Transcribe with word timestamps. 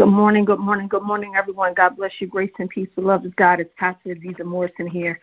Good 0.00 0.06
morning, 0.06 0.46
good 0.46 0.58
morning, 0.58 0.88
good 0.88 1.02
morning, 1.02 1.34
everyone. 1.36 1.74
God 1.74 1.94
bless 1.98 2.12
you. 2.20 2.26
Grace 2.26 2.50
and 2.58 2.70
peace, 2.70 2.88
The 2.96 3.02
love 3.02 3.26
of 3.26 3.36
God. 3.36 3.60
It's 3.60 3.70
Pastor 3.76 4.14
Azizah 4.14 4.46
Morrison 4.46 4.86
here. 4.86 5.20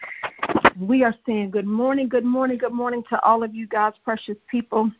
We 0.79 1.03
are 1.03 1.15
saying 1.25 1.49
good 1.49 1.65
morning, 1.65 2.07
good 2.07 2.23
morning, 2.23 2.59
good 2.59 2.73
morning 2.73 3.03
to 3.09 3.19
all 3.23 3.41
of 3.41 3.55
you, 3.55 3.65
God's 3.65 3.97
precious 4.05 4.37
people. 4.51 4.91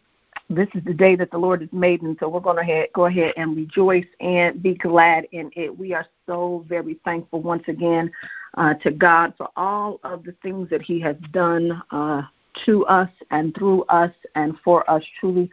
This 0.50 0.68
is 0.74 0.84
the 0.84 0.96
day 0.96 1.16
that 1.18 1.30
the 1.30 1.38
Lord 1.38 1.62
has 1.62 1.72
made, 1.72 2.02
and 2.02 2.18
so 2.20 2.28
we're 2.28 2.40
going 2.40 2.58
to 2.66 2.88
go 2.96 3.06
ahead 3.06 3.36
and 3.38 3.56
rejoice 3.56 4.08
and 4.20 4.64
be 4.64 4.74
glad 4.74 5.28
in 5.32 5.52
it. 5.56 5.78
We 5.78 5.94
are 5.94 6.08
so 6.26 6.66
very 6.68 6.96
thankful 7.06 7.44
once 7.44 7.66
again 7.68 8.10
uh, 8.58 8.74
to 8.82 8.90
God 8.90 9.36
for 9.38 9.50
all 9.56 10.00
of 10.04 10.24
the 10.24 10.34
things 10.42 10.72
that 10.72 10.82
He 10.82 11.00
has 11.02 11.18
done 11.32 11.84
uh, 11.92 12.24
to 12.66 12.84
us 12.88 13.12
and 13.30 13.54
through 13.54 13.84
us 13.84 14.12
and 14.34 14.58
for 14.64 14.90
us. 14.90 15.04
Truly, 15.20 15.52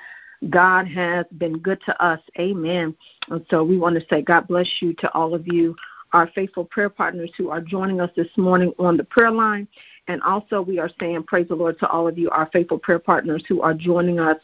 God 0.50 0.86
has 0.88 1.26
been 1.38 1.58
good 1.58 1.80
to 1.86 2.02
us. 2.04 2.20
Amen. 2.38 2.94
And 3.28 3.44
so 3.50 3.64
we 3.64 3.78
want 3.78 3.98
to 3.98 4.06
say, 4.08 4.22
God 4.22 4.46
bless 4.48 4.68
you 4.80 4.92
to 4.94 5.12
all 5.12 5.34
of 5.34 5.46
you, 5.46 5.74
our 6.12 6.30
faithful 6.34 6.64
prayer 6.64 6.90
partners 6.90 7.30
who 7.36 7.50
are 7.50 7.60
joining 7.60 8.00
us 8.00 8.10
this 8.16 8.28
morning 8.36 8.72
on 8.78 8.96
the 8.96 9.04
prayer 9.04 9.30
line. 9.30 9.66
And 10.06 10.22
also, 10.22 10.60
we 10.60 10.78
are 10.78 10.90
saying, 11.00 11.24
praise 11.24 11.48
the 11.48 11.54
Lord 11.54 11.78
to 11.78 11.88
all 11.88 12.06
of 12.06 12.18
you, 12.18 12.28
our 12.30 12.48
faithful 12.52 12.78
prayer 12.78 12.98
partners 12.98 13.42
who 13.48 13.62
are 13.62 13.72
joining 13.72 14.20
us 14.20 14.36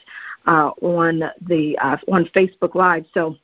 uh, 0.47 0.71
on 0.81 1.23
the 1.43 1.78
uh, 1.78 1.98
on 2.11 2.25
Facebook 2.34 2.75
Live. 2.75 3.05
So, 3.12 3.37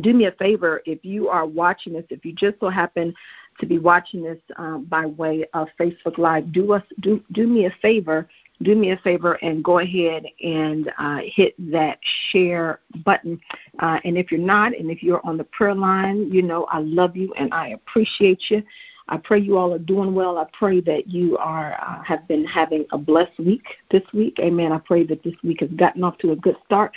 do 0.00 0.14
me 0.14 0.26
a 0.26 0.32
favor 0.32 0.82
if 0.86 1.04
you 1.04 1.28
are 1.28 1.44
watching 1.46 1.94
this, 1.94 2.04
if 2.10 2.24
you 2.24 2.32
just 2.32 2.60
so 2.60 2.68
happen 2.68 3.12
to 3.58 3.66
be 3.66 3.78
watching 3.78 4.22
this 4.22 4.38
um, 4.56 4.84
by 4.84 5.06
way 5.06 5.44
of 5.52 5.66
Facebook 5.78 6.18
Live, 6.18 6.52
do 6.52 6.72
us 6.72 6.84
do 7.00 7.22
do 7.32 7.48
me 7.48 7.66
a 7.66 7.70
favor 7.82 8.28
do 8.62 8.74
me 8.74 8.90
a 8.90 8.96
favor 8.98 9.34
and 9.42 9.64
go 9.64 9.78
ahead 9.78 10.26
and 10.42 10.92
uh, 10.98 11.20
hit 11.24 11.54
that 11.70 11.98
share 12.30 12.80
button. 13.04 13.40
Uh, 13.78 13.98
and 14.04 14.18
if 14.18 14.30
you're 14.30 14.40
not, 14.40 14.76
and 14.76 14.90
if 14.90 15.02
you're 15.02 15.24
on 15.24 15.36
the 15.36 15.44
prayer 15.44 15.74
line, 15.74 16.30
you 16.30 16.42
know 16.42 16.64
I 16.64 16.80
love 16.80 17.16
you 17.16 17.32
and 17.34 17.52
I 17.54 17.68
appreciate 17.68 18.42
you. 18.50 18.62
I 19.08 19.16
pray 19.16 19.40
you 19.40 19.58
all 19.58 19.74
are 19.74 19.78
doing 19.78 20.14
well. 20.14 20.38
I 20.38 20.46
pray 20.52 20.80
that 20.82 21.08
you 21.08 21.36
are 21.38 21.72
uh, 21.80 22.02
have 22.04 22.28
been 22.28 22.44
having 22.44 22.86
a 22.92 22.98
blessed 22.98 23.38
week 23.38 23.64
this 23.90 24.04
week. 24.14 24.38
Amen. 24.38 24.72
I 24.72 24.78
pray 24.78 25.04
that 25.04 25.22
this 25.24 25.34
week 25.42 25.60
has 25.60 25.70
gotten 25.70 26.04
off 26.04 26.16
to 26.18 26.32
a 26.32 26.36
good 26.36 26.56
start 26.64 26.92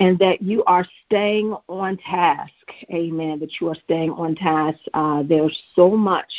and 0.00 0.18
that 0.18 0.40
you 0.40 0.64
are 0.64 0.86
staying 1.06 1.54
on 1.68 1.96
task. 1.98 2.52
Amen. 2.92 3.38
That 3.40 3.60
you 3.60 3.68
are 3.68 3.76
staying 3.84 4.10
on 4.10 4.34
task. 4.34 4.78
Uh, 4.94 5.22
there's 5.22 5.56
so 5.74 5.90
much, 5.90 6.30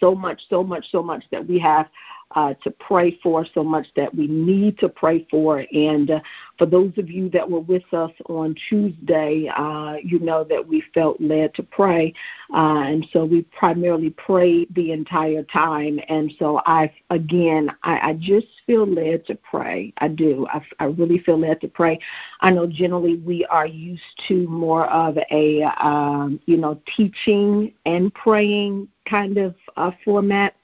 so 0.00 0.14
much, 0.14 0.40
so 0.48 0.62
much, 0.62 0.90
so 0.90 1.02
much 1.02 1.24
that 1.30 1.46
we 1.46 1.58
have 1.58 1.88
uh, 2.34 2.54
to 2.62 2.70
pray 2.70 3.18
for, 3.22 3.46
so 3.54 3.62
much 3.62 3.86
that 3.94 4.14
we 4.14 4.26
need 4.26 4.78
to 4.78 4.88
pray 4.88 5.26
for. 5.30 5.64
And 5.72 6.10
uh, 6.10 6.20
for 6.58 6.66
those 6.66 6.92
of 6.98 7.08
you 7.08 7.30
that 7.30 7.48
were 7.48 7.60
with 7.60 7.84
us 7.92 8.10
on 8.28 8.56
Tuesday, 8.68 9.50
uh, 9.56 9.96
you 10.02 10.18
know 10.18 10.44
that 10.44 10.66
we 10.66 10.82
felt 10.92 11.20
led 11.20 11.54
to 11.54 11.62
pray. 11.62 12.12
Uh, 12.52 12.82
and 12.86 13.06
so 13.12 13.24
we 13.24 13.42
primarily 13.42 14.10
prayed 14.10 14.74
the 14.74 14.92
entire 14.92 15.44
time. 15.44 16.00
And 16.08 16.32
so 16.38 16.60
I, 16.66 16.92
again, 17.10 17.70
I, 17.84 18.10
I 18.10 18.12
just 18.14 18.48
feel 18.66 18.86
led 18.86 19.24
to 19.26 19.36
pray. 19.36 19.92
I 19.98 20.08
do. 20.08 20.46
I, 20.52 20.62
I 20.80 20.84
really 20.86 21.18
feel 21.18 21.38
led 21.38 21.60
to 21.60 21.68
pray. 21.68 21.98
I 22.40 22.50
know 22.50 22.66
generally 22.66 23.16
we 23.16 23.46
are 23.46 23.66
used 23.66 24.02
to 24.28 24.46
more 24.48 24.86
of 24.86 25.16
a, 25.30 25.62
um, 25.80 26.40
you 26.46 26.56
know, 26.56 26.80
teaching 26.96 27.72
and 27.86 28.12
praying 28.12 28.88
kind 29.08 29.38
of 29.38 29.54
uh, 29.76 29.90
format 30.04 30.54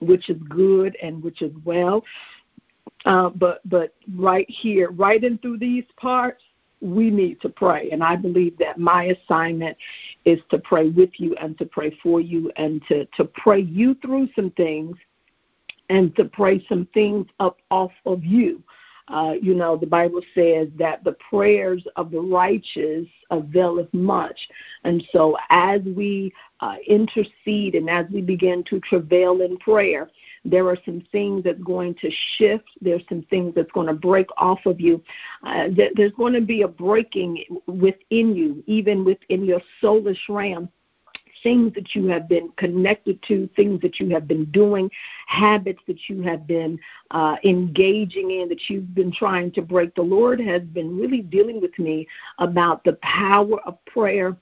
which 0.00 0.30
is 0.30 0.38
good 0.48 0.96
and 1.02 1.22
which 1.22 1.42
is 1.42 1.52
well. 1.64 2.04
Uh, 3.04 3.28
but 3.30 3.60
but 3.68 3.94
right 4.16 4.46
here, 4.48 4.90
right 4.90 5.22
in 5.22 5.38
through 5.38 5.58
these 5.58 5.84
parts, 5.96 6.42
we 6.84 7.10
need 7.10 7.40
to 7.40 7.48
pray. 7.48 7.90
And 7.90 8.02
I 8.02 8.16
believe 8.16 8.58
that 8.58 8.78
my 8.78 9.04
assignment 9.04 9.76
is 10.24 10.40
to 10.50 10.58
pray 10.58 10.90
with 10.90 11.10
you 11.18 11.34
and 11.36 11.56
to 11.58 11.64
pray 11.64 11.96
for 12.02 12.20
you 12.20 12.52
and 12.56 12.82
to, 12.88 13.06
to 13.16 13.24
pray 13.24 13.60
you 13.60 13.94
through 14.02 14.28
some 14.36 14.50
things 14.50 14.96
and 15.88 16.14
to 16.16 16.26
pray 16.26 16.64
some 16.68 16.86
things 16.92 17.26
up 17.40 17.58
off 17.70 17.92
of 18.04 18.24
you. 18.24 18.62
Uh, 19.08 19.34
you 19.40 19.54
know, 19.54 19.76
the 19.76 19.86
Bible 19.86 20.22
says 20.34 20.68
that 20.78 21.04
the 21.04 21.16
prayers 21.28 21.84
of 21.96 22.10
the 22.10 22.20
righteous 22.20 23.06
availeth 23.30 23.92
much. 23.92 24.38
And 24.84 25.04
so, 25.12 25.36
as 25.50 25.82
we 25.82 26.32
uh, 26.60 26.76
intercede 26.86 27.74
and 27.74 27.90
as 27.90 28.06
we 28.10 28.22
begin 28.22 28.64
to 28.64 28.80
travail 28.80 29.42
in 29.42 29.58
prayer, 29.58 30.10
there 30.46 30.66
are 30.68 30.78
some 30.86 31.02
things 31.12 31.44
that's 31.44 31.62
going 31.62 31.94
to 31.96 32.10
shift. 32.36 32.70
There's 32.80 33.04
some 33.08 33.22
things 33.28 33.54
that's 33.54 33.72
going 33.72 33.88
to 33.88 33.94
break 33.94 34.26
off 34.38 34.64
of 34.64 34.80
you. 34.80 35.02
Uh, 35.42 35.68
there's 35.96 36.12
going 36.12 36.32
to 36.34 36.40
be 36.40 36.62
a 36.62 36.68
breaking 36.68 37.44
within 37.66 38.34
you, 38.34 38.64
even 38.66 39.04
within 39.04 39.44
your 39.44 39.60
soulish 39.82 40.28
realm 40.30 40.70
things 41.44 41.72
that 41.74 41.94
you 41.94 42.08
have 42.08 42.28
been 42.28 42.50
connected 42.56 43.22
to, 43.28 43.48
things 43.54 43.80
that 43.82 44.00
you 44.00 44.08
have 44.08 44.26
been 44.26 44.46
doing, 44.46 44.90
habits 45.28 45.80
that 45.86 46.08
you 46.08 46.22
have 46.22 46.48
been 46.48 46.76
uh, 47.12 47.36
engaging 47.44 48.32
in, 48.32 48.48
that 48.48 48.68
you've 48.68 48.92
been 48.94 49.12
trying 49.12 49.52
to 49.52 49.62
break. 49.62 49.94
The 49.94 50.02
Lord 50.02 50.40
has 50.40 50.62
been 50.62 50.98
really 50.98 51.20
dealing 51.20 51.60
with 51.60 51.78
me 51.78 52.08
about 52.38 52.82
the 52.82 52.94
power 52.94 53.60
of 53.64 53.78
prayer 53.84 54.36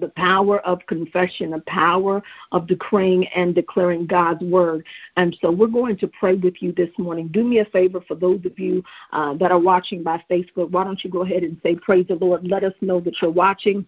the 0.00 0.08
power 0.08 0.58
of 0.60 0.84
confession, 0.86 1.50
the 1.52 1.62
power 1.66 2.22
of 2.52 2.66
decreeing 2.66 3.26
and 3.28 3.54
declaring 3.54 4.04
God's 4.06 4.42
word. 4.42 4.84
And 5.16 5.34
so 5.40 5.50
we're 5.50 5.68
going 5.68 5.96
to 5.98 6.08
pray 6.08 6.34
with 6.34 6.60
you 6.60 6.72
this 6.72 6.90
morning. 6.98 7.28
Do 7.28 7.42
me 7.42 7.60
a 7.60 7.64
favor 7.66 8.02
for 8.06 8.14
those 8.14 8.44
of 8.44 8.58
you 8.58 8.84
uh, 9.12 9.34
that 9.34 9.52
are 9.52 9.58
watching 9.58 10.02
by 10.02 10.22
Facebook. 10.30 10.70
Why 10.70 10.84
don't 10.84 11.02
you 11.02 11.08
go 11.08 11.22
ahead 11.22 11.44
and 11.44 11.58
say, 11.62 11.76
Praise 11.76 12.06
the 12.08 12.16
Lord? 12.16 12.46
Let 12.46 12.62
us 12.62 12.74
know 12.82 13.00
that 13.00 13.14
you're 13.22 13.30
watching 13.30 13.86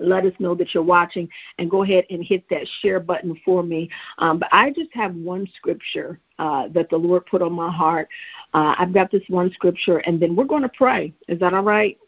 let 0.00 0.24
us 0.24 0.32
know 0.38 0.54
that 0.54 0.74
you're 0.74 0.82
watching 0.82 1.28
and 1.58 1.70
go 1.70 1.82
ahead 1.82 2.04
and 2.10 2.24
hit 2.24 2.48
that 2.50 2.66
share 2.80 3.00
button 3.00 3.38
for 3.44 3.62
me. 3.62 3.88
Um, 4.18 4.38
but 4.38 4.48
I 4.52 4.70
just 4.70 4.90
have 4.94 5.14
one 5.14 5.46
scripture 5.56 6.18
uh, 6.38 6.68
that 6.68 6.88
the 6.90 6.96
Lord 6.96 7.26
put 7.26 7.42
on 7.42 7.52
my 7.52 7.70
heart. 7.70 8.08
Uh, 8.54 8.74
I've 8.78 8.94
got 8.94 9.10
this 9.10 9.22
one 9.28 9.52
scripture, 9.52 9.98
and 9.98 10.20
then 10.20 10.34
we're 10.34 10.44
going 10.44 10.62
to 10.62 10.70
pray. 10.70 11.12
Is 11.28 11.38
that 11.40 11.54
all 11.54 11.62
right? 11.62 11.98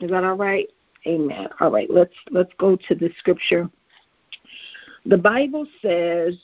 Is 0.00 0.10
that 0.10 0.24
all 0.24 0.36
right? 0.36 0.66
Amen. 1.06 1.48
All 1.60 1.70
right, 1.70 1.88
let's 1.90 2.14
let's 2.30 2.52
go 2.58 2.76
to 2.76 2.94
the 2.94 3.10
scripture. 3.18 3.68
The 5.06 5.16
Bible 5.16 5.66
says 5.80 6.36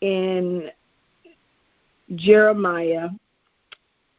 in 0.00 0.68
Jeremiah, 2.16 3.08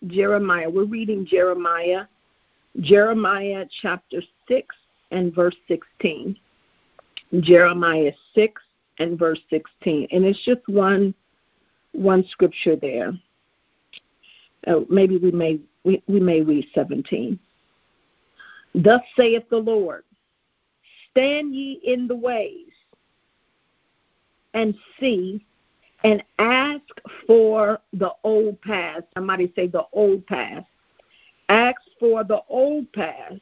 Jeremiah, 0.07 0.69
we're 0.69 0.85
reading 0.85 1.25
Jeremiah, 1.25 2.05
Jeremiah 2.79 3.65
chapter 3.81 4.21
6, 4.47 4.75
and 5.11 5.33
verse 5.33 5.55
16. 5.67 6.37
Jeremiah 7.39 8.11
6 8.35 8.61
and 8.99 9.17
verse 9.17 9.39
16. 9.49 10.07
And 10.11 10.25
it's 10.25 10.43
just 10.43 10.61
one 10.67 11.13
one 11.93 12.25
scripture 12.29 12.75
there. 12.75 13.13
Uh, 14.67 14.81
maybe 14.89 15.17
we 15.17 15.31
may 15.31 15.59
we, 15.83 16.01
we 16.07 16.19
may 16.19 16.41
read 16.41 16.65
17. 16.73 17.39
Thus 18.75 19.01
saith 19.17 19.43
the 19.49 19.57
Lord, 19.57 20.03
stand 21.09 21.53
ye 21.53 21.81
in 21.83 22.07
the 22.07 22.15
ways 22.15 22.71
and 24.53 24.75
see 24.99 25.45
and 26.03 26.23
ask 26.39 26.81
for 27.27 27.79
the 27.93 28.11
old 28.23 28.61
path. 28.61 29.03
Somebody 29.13 29.51
say 29.55 29.67
the 29.67 29.85
old 29.93 30.25
path. 30.27 30.65
Ask 31.49 31.81
for 31.99 32.23
the 32.23 32.41
old 32.47 32.91
path 32.93 33.39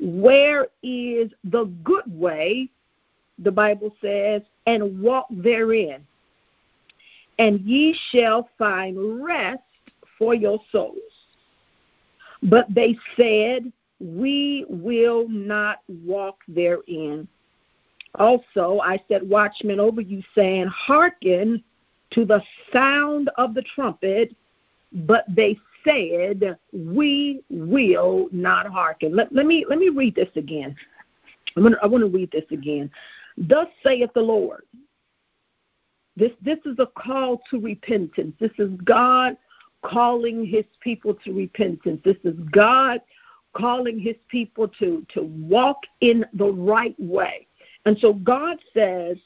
where 0.00 0.68
is 0.82 1.30
the 1.44 1.64
good 1.82 2.04
way, 2.06 2.68
the 3.38 3.50
Bible 3.50 3.94
says, 4.00 4.42
and 4.66 5.00
walk 5.00 5.26
therein, 5.30 6.06
and 7.38 7.60
ye 7.60 7.96
shall 8.10 8.48
find 8.58 9.24
rest 9.24 9.62
for 10.18 10.34
your 10.34 10.60
souls. 10.72 10.98
But 12.42 12.66
they 12.72 12.96
said, 13.16 13.72
We 14.00 14.64
will 14.68 15.28
not 15.28 15.78
walk 16.04 16.38
therein. 16.46 17.26
Also, 18.14 18.80
I 18.80 19.02
set 19.08 19.24
watchmen 19.24 19.80
over 19.80 20.00
you, 20.00 20.22
saying, 20.34 20.66
Hearken 20.68 21.62
to 22.10 22.24
the 22.24 22.42
sound 22.72 23.30
of 23.36 23.54
the 23.54 23.62
trumpet. 23.74 24.34
But 24.92 25.24
they 25.28 25.58
said, 25.84 26.58
We 26.72 27.42
will 27.50 28.28
not 28.32 28.66
hearken. 28.66 29.14
Let, 29.14 29.32
let, 29.34 29.46
me, 29.46 29.64
let 29.68 29.78
me 29.78 29.88
read 29.88 30.14
this 30.14 30.28
again. 30.36 30.76
I'm 31.56 31.62
gonna, 31.62 31.76
I 31.82 31.86
want 31.86 32.02
to 32.02 32.10
read 32.10 32.30
this 32.30 32.44
again. 32.50 32.90
Thus 33.36 33.68
saith 33.82 34.10
the 34.14 34.20
Lord. 34.20 34.62
This, 36.16 36.32
this 36.42 36.58
is 36.66 36.76
a 36.78 36.86
call 36.86 37.40
to 37.50 37.60
repentance. 37.60 38.34
This 38.40 38.50
is 38.58 38.70
God 38.84 39.36
calling 39.82 40.44
his 40.44 40.64
people 40.80 41.14
to 41.24 41.32
repentance. 41.32 42.00
This 42.04 42.16
is 42.24 42.34
God 42.50 43.00
calling 43.54 44.00
his 44.00 44.16
people 44.28 44.68
to, 44.80 45.06
to 45.14 45.22
walk 45.22 45.82
in 46.00 46.24
the 46.34 46.46
right 46.52 46.96
way. 46.98 47.46
And 47.86 47.96
so 47.98 48.12
God 48.12 48.58
says, 48.74 49.16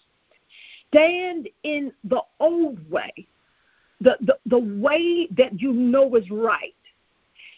stand 0.89 1.49
in 1.63 1.93
the 2.05 2.21
old 2.39 2.91
way 2.91 3.27
the, 4.03 4.17
the, 4.21 4.39
the 4.47 4.59
way 4.59 5.29
that 5.37 5.61
you 5.61 5.73
know 5.73 6.15
is 6.17 6.31
right. 6.31 6.75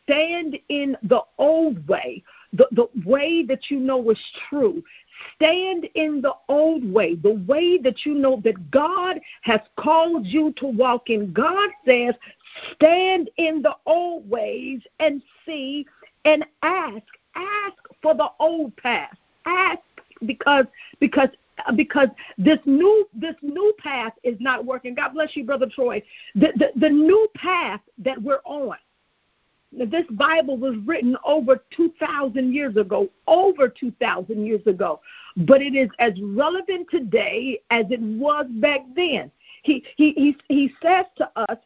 Stand 0.04 0.58
in 0.68 0.96
the 1.02 1.22
old 1.38 1.86
way, 1.88 2.22
the, 2.52 2.68
the 2.72 2.88
way 3.06 3.42
that 3.44 3.70
you 3.70 3.78
know 3.80 4.10
is 4.10 4.18
true. 4.48 4.84
stand 5.36 5.88
in 5.94 6.20
the 6.20 6.34
old 6.48 6.84
way, 6.92 7.14
the 7.14 7.42
way 7.46 7.78
that 7.78 8.04
you 8.04 8.14
know 8.14 8.40
that 8.44 8.70
God 8.70 9.18
has 9.42 9.60
called 9.76 10.26
you 10.26 10.52
to 10.58 10.66
walk 10.66 11.08
in. 11.08 11.32
God 11.32 11.70
says, 11.86 12.14
stand 12.74 13.30
in 13.38 13.62
the 13.62 13.74
old 13.86 14.28
ways 14.28 14.80
and 15.00 15.22
see 15.46 15.86
and 16.24 16.44
ask. 16.62 17.02
Ask 17.34 17.76
for 18.02 18.14
the 18.14 18.28
old 18.38 18.76
path. 18.76 19.16
Ask 19.46 19.80
because 20.24 20.66
because 21.00 21.28
because 21.76 22.08
this 22.38 22.58
new 22.64 23.08
this 23.14 23.36
new 23.42 23.74
path 23.78 24.12
is 24.22 24.36
not 24.40 24.64
working. 24.64 24.94
God 24.94 25.10
bless 25.14 25.36
you, 25.36 25.44
brother 25.44 25.66
Troy. 25.72 26.02
The 26.34 26.52
the, 26.56 26.68
the 26.76 26.90
new 26.90 27.28
path 27.34 27.80
that 27.98 28.20
we're 28.20 28.40
on. 28.44 28.76
This 29.76 30.04
Bible 30.12 30.56
was 30.56 30.76
written 30.86 31.16
over 31.24 31.60
2,000 31.76 32.54
years 32.54 32.76
ago, 32.76 33.08
over 33.26 33.68
2,000 33.68 34.46
years 34.46 34.64
ago, 34.66 35.00
but 35.36 35.60
it 35.60 35.74
is 35.74 35.88
as 35.98 36.12
relevant 36.22 36.88
today 36.90 37.60
as 37.70 37.86
it 37.90 38.00
was 38.00 38.46
back 38.60 38.82
then. 38.94 39.32
He, 39.64 39.84
he, 39.96 40.12
he, 40.12 40.36
he 40.48 40.74
says 40.80 41.06
to 41.16 41.28
us, 41.34 41.58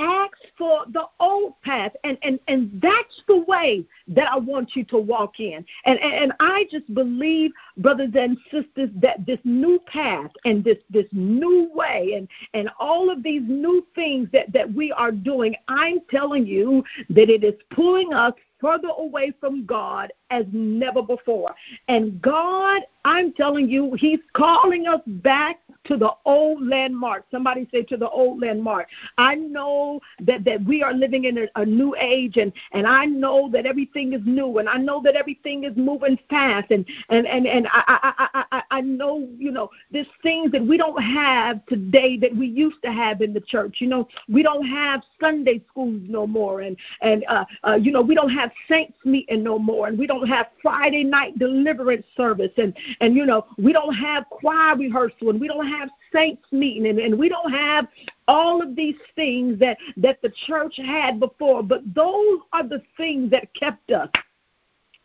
ask 0.00 0.32
for 0.56 0.84
the 0.92 1.04
old 1.18 1.60
path 1.62 1.92
and 2.04 2.16
and 2.22 2.40
and 2.48 2.70
that's 2.82 3.22
the 3.28 3.38
way 3.46 3.84
that 4.08 4.30
i 4.32 4.36
want 4.36 4.74
you 4.74 4.84
to 4.84 4.96
walk 4.96 5.38
in 5.40 5.64
and 5.84 5.98
and, 6.00 6.14
and 6.14 6.32
i 6.40 6.64
just 6.70 6.92
believe 6.94 7.52
brothers 7.78 8.12
and 8.14 8.38
sisters 8.50 8.90
that 8.94 9.24
this 9.26 9.38
new 9.44 9.78
path 9.86 10.30
and 10.44 10.64
this 10.64 10.78
this 10.88 11.06
new 11.12 11.70
way 11.74 12.14
and 12.16 12.28
and 12.54 12.70
all 12.78 13.10
of 13.10 13.22
these 13.22 13.42
new 13.46 13.86
things 13.94 14.28
that 14.32 14.50
that 14.52 14.72
we 14.72 14.90
are 14.92 15.12
doing 15.12 15.54
i'm 15.68 15.98
telling 16.10 16.46
you 16.46 16.82
that 17.10 17.28
it 17.28 17.44
is 17.44 17.54
pulling 17.70 18.12
us 18.14 18.32
further 18.60 18.88
away 18.98 19.32
from 19.40 19.64
God 19.64 20.12
as 20.30 20.44
never 20.52 21.02
before. 21.02 21.54
And 21.88 22.20
God, 22.20 22.82
I'm 23.04 23.32
telling 23.32 23.68
you, 23.70 23.94
He's 23.94 24.20
calling 24.34 24.86
us 24.86 25.00
back 25.06 25.60
to 25.84 25.96
the 25.96 26.10
old 26.24 26.66
landmark. 26.66 27.24
Somebody 27.30 27.68
say 27.72 27.82
to 27.84 27.96
the 27.96 28.08
old 28.08 28.40
landmark. 28.40 28.88
I 29.18 29.34
know 29.34 30.00
that, 30.20 30.44
that 30.44 30.64
we 30.64 30.82
are 30.82 30.92
living 30.92 31.24
in 31.24 31.38
a, 31.38 31.46
a 31.56 31.64
new 31.64 31.94
age 31.98 32.36
and, 32.36 32.52
and 32.72 32.86
I 32.86 33.06
know 33.06 33.50
that 33.52 33.66
everything 33.66 34.12
is 34.12 34.20
new 34.24 34.58
and 34.58 34.68
I 34.68 34.76
know 34.76 35.00
that 35.04 35.16
everything 35.16 35.64
is 35.64 35.76
moving 35.76 36.18
fast 36.28 36.70
and, 36.70 36.84
and, 37.08 37.26
and, 37.26 37.46
and 37.46 37.66
I, 37.68 37.82
I, 37.86 38.28
I, 38.34 38.44
I 38.52 38.62
I 38.70 38.80
know, 38.82 39.28
you 39.36 39.50
know, 39.50 39.70
there's 39.90 40.06
things 40.22 40.52
that 40.52 40.64
we 40.64 40.76
don't 40.76 41.02
have 41.02 41.64
today 41.66 42.16
that 42.18 42.34
we 42.34 42.46
used 42.46 42.82
to 42.84 42.92
have 42.92 43.20
in 43.20 43.32
the 43.32 43.40
church. 43.40 43.76
You 43.80 43.88
know, 43.88 44.08
we 44.28 44.42
don't 44.42 44.66
have 44.66 45.02
Sunday 45.20 45.62
schools 45.68 46.00
no 46.08 46.26
more 46.26 46.60
and, 46.60 46.76
and 47.00 47.24
uh, 47.28 47.44
uh, 47.66 47.74
you 47.74 47.90
know, 47.90 48.02
we 48.02 48.14
don't 48.14 48.30
have 48.30 48.50
saints 48.68 48.96
meeting 49.04 49.42
no 49.42 49.58
more 49.58 49.88
and 49.88 49.98
we 49.98 50.06
don't 50.06 50.26
have 50.28 50.48
Friday 50.62 51.04
night 51.04 51.38
deliverance 51.38 52.06
service 52.16 52.52
and, 52.56 52.76
and 53.00 53.16
you 53.16 53.26
know, 53.26 53.46
we 53.58 53.72
don't 53.72 53.94
have 53.94 54.24
choir 54.30 54.76
rehearsal 54.76 55.30
and 55.30 55.40
we 55.40 55.48
don't 55.48 55.66
have 55.66 55.79
saints 56.12 56.44
meeting 56.52 56.86
and, 56.86 56.98
and 56.98 57.18
we 57.18 57.28
don't 57.28 57.52
have 57.52 57.86
all 58.28 58.62
of 58.62 58.76
these 58.76 58.96
things 59.16 59.58
that 59.58 59.78
that 59.96 60.20
the 60.22 60.32
church 60.46 60.74
had 60.76 61.18
before 61.20 61.62
but 61.62 61.82
those 61.94 62.40
are 62.52 62.66
the 62.66 62.82
things 62.96 63.30
that 63.30 63.52
kept 63.54 63.90
us. 63.90 64.08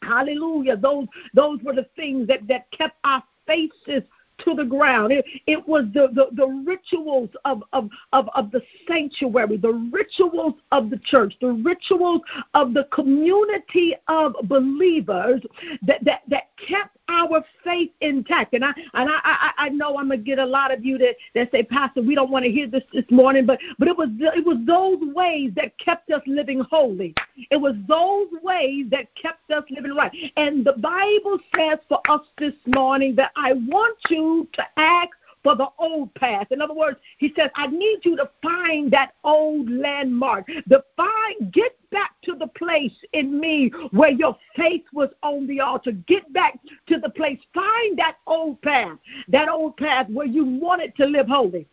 Hallelujah. 0.01 0.77
Those 0.77 1.07
those 1.33 1.61
were 1.63 1.73
the 1.73 1.87
things 1.95 2.27
that 2.27 2.47
that 2.47 2.69
kept 2.71 2.95
our 3.03 3.23
faces 3.47 4.03
to 4.39 4.53
the 4.53 4.63
ground. 4.63 5.11
It, 5.11 5.25
it 5.47 5.67
was 5.67 5.85
the, 5.93 6.07
the, 6.13 6.27
the 6.33 6.47
rituals 6.47 7.29
of, 7.45 7.63
of, 7.73 7.89
of, 8.13 8.29
of 8.35 8.51
the 8.51 8.61
sanctuary, 8.87 9.57
the 9.57 9.73
rituals 9.91 10.55
of 10.71 10.89
the 10.89 10.97
church, 10.99 11.33
the 11.41 11.53
rituals 11.53 12.21
of 12.53 12.73
the 12.73 12.85
community 12.85 13.95
of 14.07 14.35
believers 14.43 15.41
that, 15.83 16.03
that, 16.03 16.21
that 16.27 16.49
kept 16.67 16.95
our 17.07 17.43
faith 17.63 17.91
intact. 18.01 18.53
And 18.53 18.65
I 18.65 18.71
and 18.93 19.09
I, 19.09 19.19
I, 19.23 19.51
I 19.57 19.69
know 19.69 19.97
I'm 19.97 20.09
gonna 20.09 20.17
get 20.17 20.39
a 20.39 20.45
lot 20.45 20.73
of 20.73 20.83
you 20.83 20.97
that, 20.97 21.15
that 21.35 21.51
say, 21.51 21.63
Pastor, 21.63 22.01
we 22.01 22.15
don't 22.15 22.31
want 22.31 22.45
to 22.45 22.51
hear 22.51 22.67
this 22.67 22.83
this 22.93 23.05
morning, 23.11 23.45
but 23.45 23.59
but 23.77 23.87
it 23.87 23.97
was 23.97 24.09
it 24.19 24.45
was 24.45 24.57
those 24.65 24.97
ways 25.13 25.51
that 25.55 25.77
kept 25.77 26.09
us 26.11 26.21
living 26.25 26.61
holy. 26.69 27.13
It 27.51 27.57
was 27.57 27.75
those 27.87 28.27
ways 28.41 28.85
that 28.91 29.13
kept 29.15 29.51
us 29.51 29.63
living 29.69 29.95
right. 29.95 30.11
And 30.37 30.65
the 30.65 30.73
Bible 30.73 31.39
says 31.55 31.79
for 31.87 31.99
us 32.09 32.21
this 32.37 32.55
morning 32.65 33.15
that 33.15 33.31
I 33.35 33.53
want 33.53 33.97
you 34.09 34.47
to 34.53 34.63
ask 34.77 35.09
for 35.45 35.55
the 35.55 35.67
old 35.77 36.11
path. 36.15 36.47
In 36.49 36.59
other 36.59 36.73
words, 36.73 36.97
he 37.19 37.31
says, 37.37 37.51
I 37.55 37.67
need 37.67 37.99
you 38.03 38.17
to 38.17 38.29
find 38.41 38.91
that 38.91 39.11
old 39.23 39.69
landmark. 39.69 40.47
The 40.65 40.83
find, 40.97 41.53
get 41.53 41.77
back 41.91 42.15
to 42.23 42.33
the 42.33 42.47
place 42.47 42.95
in 43.13 43.39
me 43.39 43.71
where 43.91 44.09
your 44.09 44.35
faith 44.55 44.85
was 44.91 45.09
on 45.21 45.45
the 45.45 45.59
altar. 45.59 45.91
Get 45.91 46.33
back 46.33 46.57
to 46.87 46.97
the 46.97 47.11
place. 47.11 47.39
Find 47.53 47.97
that 47.99 48.17
old 48.25 48.59
path, 48.63 48.97
that 49.27 49.47
old 49.47 49.77
path 49.77 50.09
where 50.09 50.25
you 50.25 50.45
wanted 50.45 50.95
to 50.95 51.05
live 51.05 51.27
holy 51.27 51.67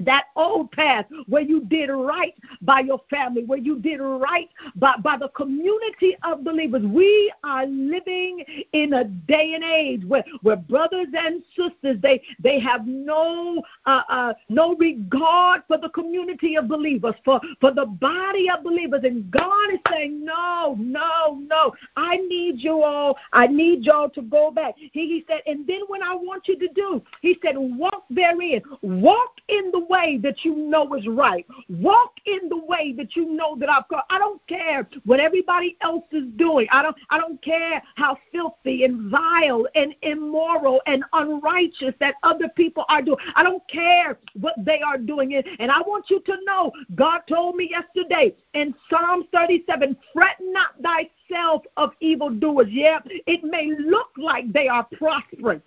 that 0.00 0.24
old 0.36 0.70
path 0.72 1.06
where 1.28 1.42
you 1.42 1.64
did 1.64 1.88
right 1.88 2.34
by 2.62 2.80
your 2.80 3.00
family, 3.10 3.44
where 3.44 3.58
you 3.58 3.78
did 3.78 3.98
right 3.98 4.48
by, 4.76 4.94
by 5.02 5.16
the 5.16 5.28
community 5.30 6.16
of 6.24 6.44
believers. 6.44 6.82
We 6.82 7.32
are 7.42 7.66
living 7.66 8.44
in 8.72 8.94
a 8.94 9.04
day 9.04 9.54
and 9.54 9.64
age 9.64 10.04
where, 10.04 10.24
where 10.42 10.56
brothers 10.56 11.08
and 11.16 11.42
sisters 11.56 11.98
they 12.02 12.22
they 12.42 12.58
have 12.60 12.86
no 12.86 13.62
uh, 13.86 14.02
uh, 14.08 14.34
no 14.48 14.74
regard 14.76 15.62
for 15.68 15.78
the 15.78 15.88
community 15.90 16.56
of 16.56 16.68
believers, 16.68 17.14
for, 17.24 17.40
for 17.60 17.72
the 17.72 17.86
body 17.86 18.48
of 18.50 18.62
believers. 18.62 19.00
And 19.04 19.30
God 19.30 19.72
is 19.72 19.80
saying, 19.90 20.24
No, 20.24 20.76
no, 20.78 21.40
no. 21.46 21.72
I 21.96 22.16
need 22.16 22.60
you 22.60 22.82
all. 22.82 23.16
I 23.32 23.46
need 23.46 23.84
y'all 23.84 24.10
to 24.10 24.22
go 24.22 24.50
back. 24.50 24.74
He, 24.76 24.90
he 24.92 25.24
said, 25.28 25.42
and 25.46 25.66
then 25.66 25.80
when 25.88 26.02
I 26.02 26.14
want 26.14 26.48
you 26.48 26.58
to 26.58 26.68
do, 26.68 27.02
he 27.20 27.38
said, 27.42 27.54
walk 27.56 28.04
therein. 28.10 28.62
Walk 28.82 29.40
in 29.48 29.70
the 29.70 29.83
way 29.84 30.18
that 30.22 30.44
you 30.44 30.54
know 30.56 30.94
is 30.94 31.06
right. 31.06 31.46
Walk 31.68 32.12
in 32.26 32.48
the 32.48 32.58
way 32.58 32.92
that 32.96 33.16
you 33.16 33.26
know 33.26 33.56
that 33.56 33.68
I've 33.68 33.88
got. 33.88 34.06
I 34.10 34.18
don't 34.18 34.44
care 34.46 34.88
what 35.04 35.20
everybody 35.20 35.76
else 35.80 36.04
is 36.12 36.24
doing. 36.36 36.66
I 36.70 36.82
don't 36.82 36.96
I 37.10 37.18
don't 37.18 37.40
care 37.42 37.82
how 37.96 38.16
filthy 38.32 38.84
and 38.84 39.10
vile 39.10 39.66
and 39.74 39.94
immoral 40.02 40.80
and 40.86 41.04
unrighteous 41.12 41.94
that 42.00 42.14
other 42.22 42.48
people 42.48 42.84
are 42.88 43.02
doing. 43.02 43.18
I 43.34 43.42
don't 43.42 43.66
care 43.68 44.18
what 44.34 44.54
they 44.58 44.80
are 44.80 44.98
doing. 44.98 45.34
And 45.34 45.70
I 45.70 45.80
want 45.80 46.10
you 46.10 46.20
to 46.20 46.36
know, 46.44 46.72
God 46.94 47.20
told 47.28 47.56
me 47.56 47.70
yesterday 47.70 48.34
in 48.54 48.74
Psalm 48.90 49.24
37, 49.32 49.96
fret 50.12 50.36
not 50.40 50.74
thyself 50.82 51.62
of 51.76 51.90
evildoers. 52.00 52.68
Yeah, 52.70 53.00
it 53.26 53.44
may 53.44 53.72
look 53.78 54.08
like 54.16 54.52
they 54.52 54.68
are 54.68 54.86
prospering. 54.96 55.62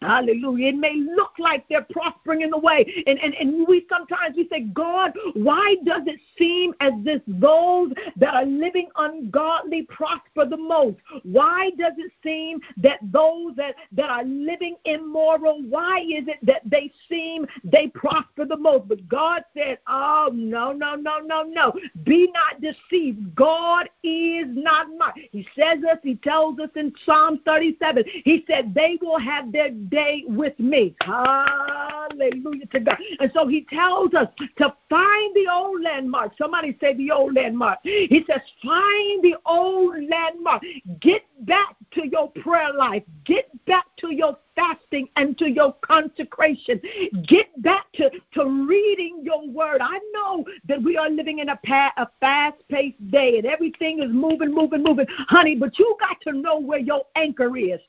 Hallelujah. 0.00 0.68
It 0.68 0.76
may 0.76 0.96
look 0.96 1.32
like 1.38 1.66
they're 1.68 1.86
prospering 1.90 2.42
in 2.42 2.50
the 2.50 2.58
way. 2.58 2.84
And, 3.06 3.18
and, 3.18 3.34
and 3.34 3.66
we 3.66 3.86
sometimes 3.88 4.36
we 4.36 4.48
say, 4.48 4.60
God, 4.60 5.12
why 5.34 5.76
does 5.84 6.02
it 6.06 6.20
seem 6.38 6.74
as 6.80 6.92
if 7.04 7.22
those 7.26 7.92
that 8.16 8.34
are 8.34 8.44
living 8.44 8.88
ungodly 8.96 9.82
prosper 9.82 10.46
the 10.46 10.56
most? 10.56 10.98
Why 11.22 11.70
does 11.78 11.94
it 11.98 12.12
seem 12.22 12.60
that 12.78 12.98
those 13.02 13.56
that, 13.56 13.74
that 13.92 14.10
are 14.10 14.24
living 14.24 14.76
immoral, 14.84 15.62
why 15.68 16.00
is 16.00 16.28
it 16.28 16.38
that 16.42 16.62
they 16.64 16.92
seem 17.08 17.46
they 17.62 17.88
prosper 17.88 18.44
the 18.44 18.56
most? 18.56 18.88
But 18.88 19.08
God 19.08 19.42
said, 19.56 19.78
Oh, 19.86 20.30
no, 20.32 20.72
no, 20.72 20.94
no, 20.94 21.18
no, 21.18 21.42
no. 21.42 21.72
Be 22.04 22.30
not 22.32 22.60
deceived. 22.60 23.34
God 23.34 23.88
is 24.02 24.46
not 24.48 24.88
mocked. 24.96 25.20
He 25.32 25.46
says 25.56 25.78
us, 25.90 25.98
he 26.02 26.16
tells 26.16 26.58
us 26.58 26.70
in 26.76 26.92
Psalm 27.04 27.40
37, 27.44 28.04
he 28.24 28.44
said, 28.48 28.74
They 28.74 28.98
will 29.00 29.18
have 29.18 29.52
their 29.52 29.70
day 29.88 30.24
with 30.26 30.58
me. 30.58 30.94
Hallelujah 31.02 32.66
to 32.66 32.80
God. 32.80 32.98
And 33.20 33.30
so 33.34 33.46
he 33.46 33.64
tells 33.64 34.14
us 34.14 34.28
to 34.58 34.74
find 34.88 35.34
the 35.34 35.46
old 35.52 35.82
landmark. 35.82 36.32
Somebody 36.38 36.76
say 36.80 36.94
the 36.94 37.10
old 37.10 37.34
landmark. 37.34 37.78
He 37.82 38.24
says, 38.28 38.40
find 38.62 39.22
the 39.22 39.36
old 39.46 39.96
landmark. 40.08 40.62
Get 41.00 41.22
back 41.46 41.76
to 41.92 42.06
your 42.06 42.30
prayer 42.30 42.72
life. 42.72 43.02
Get 43.24 43.50
back 43.66 43.86
to 43.98 44.12
your 44.14 44.38
fasting 44.54 45.08
and 45.16 45.36
to 45.38 45.50
your 45.50 45.74
consecration. 45.82 46.80
Get 47.26 47.50
back 47.62 47.86
to, 47.94 48.10
to 48.34 48.66
reading 48.68 49.22
your 49.24 49.48
word. 49.48 49.80
I 49.80 49.98
know 50.12 50.44
that 50.68 50.82
we 50.82 50.96
are 50.96 51.10
living 51.10 51.40
in 51.40 51.48
a, 51.48 51.58
pa- 51.64 51.92
a 51.96 52.06
fast 52.20 52.56
paced 52.68 53.10
day 53.10 53.38
and 53.38 53.46
everything 53.46 54.02
is 54.02 54.10
moving, 54.10 54.52
moving, 54.52 54.82
moving. 54.82 55.06
Honey, 55.28 55.56
but 55.56 55.78
you 55.78 55.96
got 56.00 56.20
to 56.22 56.32
know 56.32 56.58
where 56.58 56.78
your 56.78 57.02
anchor 57.16 57.56
is. 57.56 57.80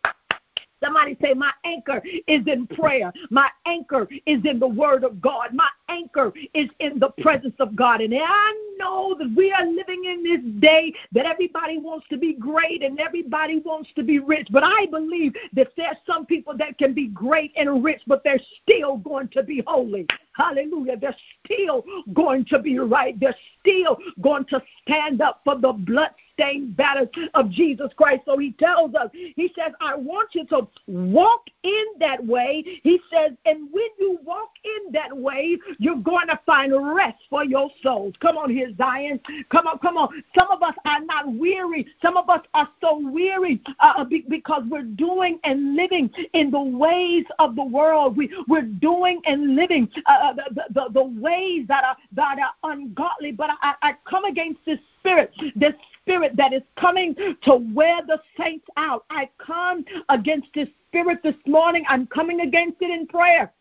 Somebody 0.85 1.17
say, 1.19 1.33
My 1.33 1.51
anchor 1.63 2.01
is 2.27 2.45
in 2.45 2.67
prayer. 2.67 3.11
My 3.31 3.49
anchor 3.65 4.07
is 4.27 4.45
in 4.45 4.59
the 4.59 4.67
word 4.67 5.03
of 5.03 5.19
God. 5.19 5.53
My 5.53 5.69
anchor 5.89 6.33
is 6.53 6.69
in 6.79 6.99
the 6.99 7.09
presence 7.21 7.55
of 7.59 7.75
God. 7.75 8.01
And 8.01 8.13
I 8.15 8.53
know 8.77 9.15
that 9.17 9.33
we 9.35 9.51
are 9.51 9.65
living 9.65 10.05
in 10.05 10.23
this 10.23 10.61
day 10.61 10.93
that 11.13 11.25
everybody 11.25 11.77
wants 11.77 12.07
to 12.09 12.17
be 12.17 12.33
great 12.33 12.83
and 12.83 12.99
everybody 12.99 13.59
wants 13.59 13.89
to 13.95 14.03
be 14.03 14.19
rich. 14.19 14.47
But 14.51 14.63
I 14.63 14.87
believe 14.87 15.33
that 15.53 15.69
there's 15.77 15.97
some 16.05 16.25
people 16.25 16.55
that 16.57 16.77
can 16.77 16.93
be 16.93 17.07
great 17.07 17.51
and 17.55 17.83
rich, 17.83 18.01
but 18.07 18.23
they're 18.23 18.39
still 18.63 18.97
going 18.97 19.29
to 19.29 19.43
be 19.43 19.63
holy. 19.65 20.07
Hallelujah. 20.33 20.97
They're 20.97 21.15
still 21.45 21.85
going 22.13 22.45
to 22.45 22.59
be 22.59 22.77
right. 22.79 23.17
They're 23.19 23.35
still 23.61 23.97
going 24.21 24.45
to 24.45 24.61
stand 24.83 25.21
up 25.21 25.41
for 25.45 25.55
the 25.57 25.71
blood 25.71 26.11
stained 26.35 26.75
banner 26.77 27.09
of 27.33 27.49
Jesus 27.49 27.89
Christ. 27.95 28.23
So 28.25 28.37
he 28.37 28.51
tells 28.53 28.93
us, 28.95 29.09
he 29.13 29.51
says, 29.57 29.71
I 29.81 29.95
want 29.95 30.35
you 30.35 30.45
to 30.47 30.67
walk 30.87 31.47
in 31.63 31.85
that 31.99 32.23
way. 32.23 32.63
He 32.83 32.99
says, 33.11 33.31
and 33.45 33.69
when 33.71 33.87
you 33.99 34.19
walk 34.23 34.51
in 34.63 34.91
that 34.91 35.15
way, 35.15 35.57
you're 35.79 35.97
going 35.97 36.27
to 36.27 36.39
find 36.45 36.73
rest 36.95 37.17
for 37.29 37.43
your 37.43 37.69
souls. 37.81 38.13
Come 38.19 38.37
on 38.37 38.49
here, 38.49 38.71
Zion. 38.77 39.19
Come 39.49 39.67
on, 39.67 39.79
come 39.79 39.97
on. 39.97 40.23
Some 40.37 40.49
of 40.49 40.63
us 40.63 40.75
are 40.85 41.01
not 41.01 41.31
weary. 41.33 41.87
Some 42.01 42.17
of 42.17 42.29
us 42.29 42.41
are 42.53 42.69
so 42.81 42.97
weary 42.97 43.61
uh, 43.79 44.05
because 44.27 44.63
we're 44.69 44.83
doing 44.83 45.39
and 45.43 45.75
living 45.75 46.09
in 46.33 46.51
the 46.51 46.61
ways 46.61 47.25
of 47.39 47.55
the 47.55 47.63
world. 47.63 48.17
We, 48.17 48.31
we're 48.47 48.61
doing 48.61 49.21
and 49.25 49.55
living 49.55 49.89
uh, 50.05 50.33
the, 50.33 50.65
the, 50.71 50.89
the 50.91 51.03
ways 51.03 51.67
that 51.67 51.83
are, 51.83 51.97
that 52.13 52.37
are 52.39 52.71
ungodly. 52.71 53.31
But 53.31 53.51
I, 53.61 53.73
I 53.81 53.95
come 54.09 54.25
against 54.25 54.59
this 54.65 54.79
spirit, 54.99 55.33
this 55.55 55.73
spirit 56.01 56.35
that 56.37 56.53
is 56.53 56.63
coming 56.77 57.15
to 57.43 57.55
wear 57.73 58.01
the 58.05 58.19
saints 58.37 58.65
out. 58.77 59.05
I 59.09 59.29
come 59.37 59.85
against 60.09 60.47
this 60.53 60.69
spirit 60.87 61.19
this 61.23 61.35
morning. 61.45 61.83
I'm 61.89 62.07
coming 62.07 62.41
against 62.41 62.81
it 62.81 62.89
in 62.89 63.07
prayer 63.07 63.51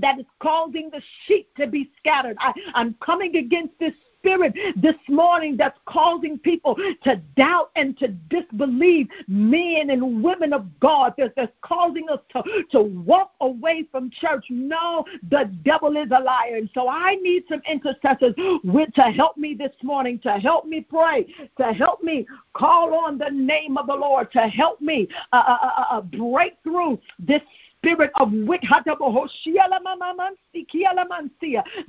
that 0.00 0.18
is 0.18 0.26
causing 0.40 0.90
the 0.90 1.02
sheep 1.26 1.48
to 1.56 1.66
be 1.66 1.90
scattered. 1.98 2.36
I, 2.40 2.52
am 2.74 2.94
coming 3.00 3.36
against 3.36 3.78
this 3.78 3.94
spirit 4.18 4.54
this 4.76 4.96
morning 5.08 5.56
that's 5.56 5.78
causing 5.86 6.38
people 6.38 6.76
to 7.04 7.16
doubt 7.36 7.70
and 7.76 7.96
to 7.98 8.08
disbelieve 8.08 9.08
men 9.26 9.90
and 9.90 10.22
women 10.22 10.52
of 10.52 10.66
God 10.80 11.14
that's, 11.16 11.32
that's 11.36 11.52
causing 11.62 12.08
us 12.08 12.20
to, 12.32 12.42
to 12.72 12.82
walk 12.82 13.32
away 13.40 13.86
from 13.90 14.10
church. 14.10 14.44
No, 14.50 15.04
the 15.30 15.50
devil 15.64 15.96
is 15.96 16.08
a 16.10 16.20
liar. 16.20 16.56
And 16.56 16.70
so 16.74 16.88
I 16.88 17.14
need 17.16 17.44
some 17.48 17.62
intercessors 17.68 18.34
with, 18.64 18.92
to 18.94 19.02
help 19.02 19.36
me 19.36 19.54
this 19.54 19.74
morning, 19.82 20.18
to 20.20 20.32
help 20.32 20.66
me 20.66 20.80
pray, 20.80 21.26
to 21.58 21.72
help 21.72 22.02
me 22.02 22.26
call 22.54 22.94
on 22.94 23.18
the 23.18 23.30
name 23.30 23.76
of 23.76 23.86
the 23.86 23.94
Lord, 23.94 24.32
to 24.32 24.40
help 24.40 24.80
me 24.80 25.08
uh, 25.32 25.36
uh, 25.46 25.58
uh, 25.62 25.84
uh 25.90 26.00
break 26.00 26.56
through 26.62 26.98
this 27.18 27.42
spirit 27.78 28.10
of 28.16 28.32
wicked. 28.32 28.68
The 28.70 28.96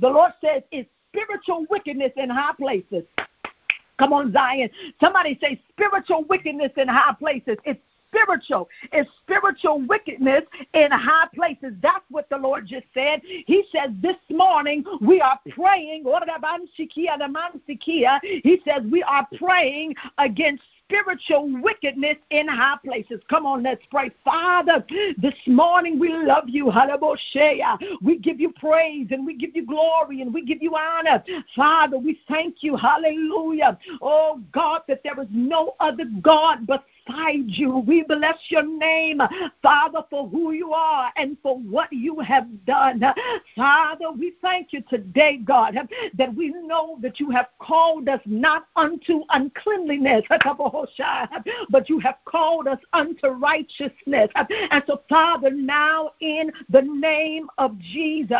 Lord 0.01 0.31
says 0.41 0.63
it's 0.71 0.89
spiritual 1.11 1.65
wickedness 1.69 2.11
in 2.15 2.29
high 2.29 2.53
places. 2.57 3.03
Come 3.97 4.13
on, 4.13 4.31
Zion. 4.31 4.69
Somebody 5.01 5.37
say 5.41 5.61
spiritual 5.69 6.23
wickedness 6.23 6.71
in 6.77 6.87
high 6.87 7.13
places. 7.19 7.57
It's 7.65 7.81
spiritual. 8.07 8.69
It's 8.91 9.09
spiritual 9.21 9.81
wickedness 9.81 10.43
in 10.73 10.91
high 10.91 11.27
places. 11.35 11.73
That's 11.81 12.05
what 12.09 12.29
the 12.29 12.37
Lord 12.37 12.65
just 12.65 12.85
said. 12.93 13.21
He 13.23 13.65
says 13.71 13.89
this 14.01 14.15
morning 14.29 14.83
we 15.01 15.21
are 15.21 15.39
praying. 15.51 16.05
He 18.43 18.61
says 18.65 18.83
we 18.91 19.03
are 19.03 19.27
praying 19.37 19.95
against 20.17 20.63
spiritual 20.89 21.61
wickedness 21.61 22.17
in 22.31 22.47
high 22.47 22.77
places. 22.83 23.21
Come 23.29 23.45
on, 23.45 23.63
let's 23.63 23.85
pray. 23.91 24.09
Father, 24.25 24.83
this 25.17 25.35
morning 25.45 25.99
we 25.99 26.09
love 26.09 26.45
you. 26.47 26.71
We 28.01 28.17
give 28.17 28.39
you 28.39 28.51
praise 28.53 29.07
and 29.11 29.25
we 29.25 29.37
give 29.37 29.55
you 29.55 29.65
glory 29.65 30.21
and 30.21 30.33
we 30.33 30.43
give 30.43 30.61
you 30.61 30.75
honor. 30.75 31.23
Father, 31.55 31.97
we 31.97 32.19
thank 32.27 32.63
you. 32.63 32.75
Hallelujah. 32.75 33.77
Oh 34.01 34.41
God, 34.51 34.81
that 34.87 35.01
there 35.03 35.19
is 35.21 35.27
no 35.31 35.75
other 35.79 36.05
God 36.21 36.65
but 36.65 36.83
you. 37.45 37.83
We 37.87 38.03
bless 38.03 38.37
your 38.49 38.63
name, 38.63 39.21
Father, 39.61 40.03
for 40.09 40.27
who 40.27 40.51
you 40.51 40.73
are 40.73 41.11
and 41.15 41.37
for 41.41 41.57
what 41.57 41.91
you 41.91 42.19
have 42.19 42.47
done. 42.65 43.03
Father, 43.55 44.11
we 44.11 44.33
thank 44.41 44.73
you 44.73 44.83
today, 44.89 45.37
God, 45.37 45.75
that 46.17 46.35
we 46.35 46.49
know 46.49 46.97
that 47.01 47.19
you 47.19 47.29
have 47.31 47.47
called 47.59 48.07
us 48.09 48.21
not 48.25 48.67
unto 48.75 49.21
uncleanliness, 49.29 50.23
but 51.69 51.89
you 51.89 51.99
have 51.99 52.15
called 52.25 52.67
us 52.67 52.79
unto 52.93 53.27
righteousness. 53.27 54.29
And 54.35 54.83
so, 54.87 55.01
Father, 55.09 55.49
now 55.51 56.11
in 56.21 56.51
the 56.69 56.81
name 56.81 57.47
of 57.57 57.77
Jesus, 57.79 58.37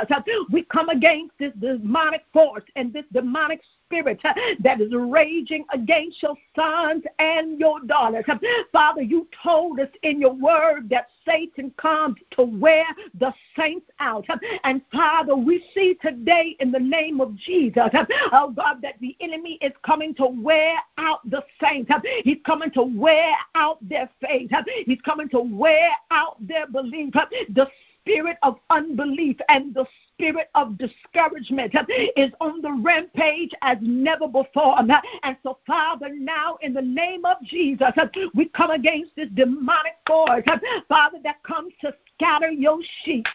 we 0.52 0.64
come 0.64 0.90
against 0.90 1.38
this 1.40 1.54
demonic 1.60 2.26
force 2.34 2.64
and 2.76 2.94
this 2.94 3.06
demonic 3.12 3.62
spirit 3.90 4.22
that 4.60 4.80
is 4.82 4.94
raging 4.94 5.66
against 5.74 6.22
your 6.22 6.36
sons 6.56 7.04
and 7.18 7.60
your 7.60 7.82
daughters. 7.82 8.24
Father, 8.72 9.02
you 9.02 9.28
told 9.44 9.80
us 9.80 9.90
in 10.04 10.22
your 10.22 10.34
word 10.34 10.90
that 10.90 11.08
Satan 11.26 11.74
comes 11.78 12.18
to 12.32 12.44
wear 12.44 12.86
the 13.20 13.34
saints 13.58 13.90
out. 14.00 14.26
And 14.64 14.82
Father, 14.92 15.36
we 15.36 15.66
see 15.74 15.96
today 16.02 16.56
in 16.60 16.72
the 16.72 16.80
name 16.80 17.20
of 17.20 17.36
Jesus, 17.36 17.90
oh 18.32 18.54
God, 18.56 18.82
that 18.84 19.00
the 19.02 19.16
enemy 19.22 19.58
is 19.62 19.74
coming 19.84 20.14
to 20.16 20.28
wear 20.28 20.76
out 20.98 21.28
the 21.30 21.44
saints. 21.62 21.92
He's 22.24 22.38
coming 22.46 22.72
to 22.72 22.84
wear 22.84 23.36
out 23.56 23.78
their 23.88 24.10
faith. 24.22 24.52
He's 24.86 25.02
coming 25.02 25.30
to 25.30 25.40
wear 25.40 25.90
out 26.12 26.38
their 26.46 26.68
belief. 26.68 27.14
The 27.14 27.68
spirit 28.10 28.38
of 28.44 28.58
unbelief 28.70 29.38
and 29.50 29.74
the 29.74 29.86
spirit 30.14 30.50
of 30.56 30.78
discouragement 30.78 31.76
uh, 31.76 31.84
is 32.16 32.32
on 32.42 32.62
the 32.62 32.72
rampage 32.72 33.52
as 33.62 33.78
never 33.82 34.28
before. 34.28 34.80
Uh, 34.80 35.02
and 35.24 35.38
so, 35.44 35.60
Father, 35.66 36.10
now 36.14 36.58
in 36.62 36.74
the 36.74 36.82
name 36.82 37.26
of 37.26 37.38
Jesus, 37.44 37.88
uh, 37.98 38.08
we 38.34 38.50
come 38.50 38.72
against 38.72 39.16
this 39.16 39.30
demonic 39.36 39.96
force, 40.08 40.44
Father, 40.88 41.20
that 41.24 41.42
comes 41.44 41.74
to 41.82 41.94
scatter 42.16 42.52
your 42.52 42.80
sheep. 43.04 43.26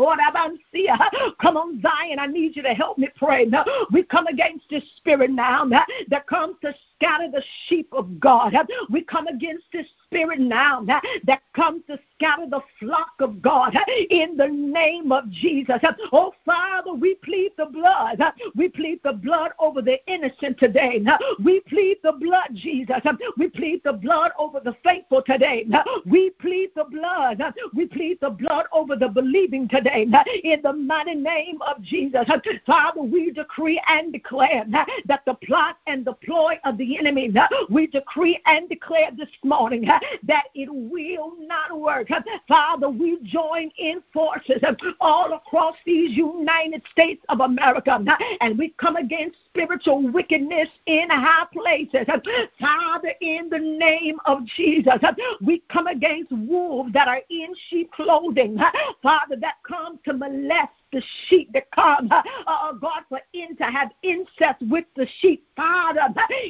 Oh, 0.00 0.14
come 1.42 1.56
on, 1.56 1.82
Zion. 1.82 2.20
I 2.20 2.26
need 2.26 2.54
you 2.54 2.62
to 2.62 2.72
help 2.72 2.98
me 2.98 3.08
pray. 3.16 3.46
We 3.90 4.04
come 4.04 4.28
against 4.28 4.64
this 4.70 4.84
spirit 4.96 5.30
now 5.30 5.68
that 6.08 6.26
comes 6.28 6.54
to 6.62 6.72
scatter 6.98 7.30
the 7.30 7.42
sheep 7.66 7.88
of 7.92 8.18
God. 8.18 8.54
We 8.90 9.02
come 9.02 9.26
against 9.28 9.64
this 9.72 9.86
spirit 10.04 10.40
now 10.40 10.84
that 11.24 11.42
comes 11.54 11.82
to 11.88 11.98
scatter 12.14 12.46
the 12.48 12.60
flock 12.80 13.12
of 13.20 13.40
God 13.40 13.76
in 14.10 14.36
the 14.36 14.48
name 14.48 15.12
of 15.12 15.30
Jesus. 15.30 15.78
Oh, 16.12 16.32
Father, 16.44 16.92
we 16.94 17.14
plead 17.16 17.52
the 17.56 17.66
blood. 17.66 18.20
We 18.56 18.68
plead 18.68 19.00
the 19.04 19.12
blood 19.12 19.52
over 19.60 19.82
the 19.82 19.98
innocent 20.10 20.58
today. 20.58 21.00
We 21.42 21.60
plead 21.60 21.98
the 22.02 22.12
blood, 22.12 22.48
Jesus. 22.54 23.00
We 23.36 23.48
plead 23.48 23.82
the 23.84 23.92
blood 23.92 24.32
over 24.38 24.60
the 24.60 24.74
faithful 24.82 25.22
today. 25.22 25.66
We 26.06 26.30
plead 26.30 26.70
the 26.74 26.84
blood. 26.84 27.42
We 27.74 27.86
plead 27.86 28.18
the 28.20 28.30
blood 28.30 28.66
over 28.72 28.96
the 28.96 29.08
believing 29.08 29.68
today 29.68 30.06
in 30.42 30.62
the 30.62 30.72
mighty 30.72 31.14
name 31.14 31.60
of 31.62 31.80
Jesus. 31.82 32.26
Father, 32.66 33.02
we 33.02 33.30
decree 33.30 33.80
and 33.88 34.12
declare 34.12 34.64
that 34.68 35.20
the 35.26 35.34
plot 35.34 35.76
and 35.86 36.04
the 36.04 36.14
ploy 36.14 36.58
of 36.64 36.76
the 36.78 36.87
enemy. 36.96 37.32
We 37.68 37.86
decree 37.88 38.40
and 38.46 38.68
declare 38.68 39.10
this 39.16 39.28
morning 39.44 39.82
that 40.22 40.44
it 40.54 40.68
will 40.72 41.34
not 41.40 41.78
work. 41.78 42.08
Father, 42.46 42.88
we 42.88 43.18
join 43.24 43.70
in 43.78 44.02
forces 44.12 44.62
all 45.00 45.32
across 45.32 45.74
these 45.84 46.16
United 46.16 46.82
States 46.90 47.22
of 47.28 47.40
America 47.40 47.98
and 48.40 48.58
we 48.58 48.74
come 48.78 48.96
against 48.96 49.38
spiritual 49.58 50.08
wickedness 50.10 50.68
in 50.86 51.08
high 51.10 51.46
places. 51.52 52.06
Father, 52.60 53.12
in 53.20 53.48
the 53.50 53.58
name 53.58 54.18
of 54.26 54.44
Jesus, 54.56 54.94
we 55.42 55.62
come 55.70 55.88
against 55.88 56.30
wolves 56.32 56.92
that 56.92 57.08
are 57.08 57.20
in 57.28 57.54
sheep 57.68 57.90
clothing. 57.92 58.56
Father, 59.02 59.36
that 59.40 59.56
come 59.66 59.98
to 60.04 60.12
molest 60.12 60.72
the 60.92 61.02
sheep 61.28 61.52
that 61.52 61.70
come, 61.72 62.08
uh, 62.10 62.72
God, 62.72 63.02
for 63.08 63.20
in 63.34 63.56
to 63.56 63.64
have 63.64 63.90
incest 64.02 64.62
with 64.70 64.84
the 64.96 65.06
sheep. 65.20 65.46
Father, 65.54 66.00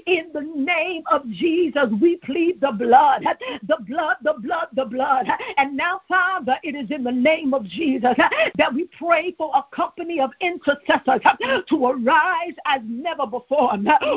in 0.06 0.30
the 0.32 0.42
name 0.54 1.02
of 1.10 1.28
Jesus, 1.30 1.86
we 2.00 2.16
plead 2.18 2.60
the 2.60 2.72
blood, 2.72 3.24
the 3.66 3.78
blood, 3.86 4.16
the 4.22 4.34
blood, 4.40 4.68
the 4.74 4.84
blood. 4.84 5.26
And 5.56 5.76
now, 5.76 6.02
Father, 6.08 6.56
it 6.62 6.74
is 6.74 6.90
in 6.90 7.04
the 7.04 7.12
name 7.12 7.54
of 7.54 7.64
Jesus 7.64 8.14
that 8.56 8.72
we 8.72 8.88
pray 8.98 9.34
for 9.36 9.50
a 9.54 9.64
company 9.74 10.20
of 10.20 10.30
intercessors 10.40 11.20
to 11.68 11.86
arise 11.86 12.54
as 12.66 12.80
never 13.02 13.26
before. 13.26 13.72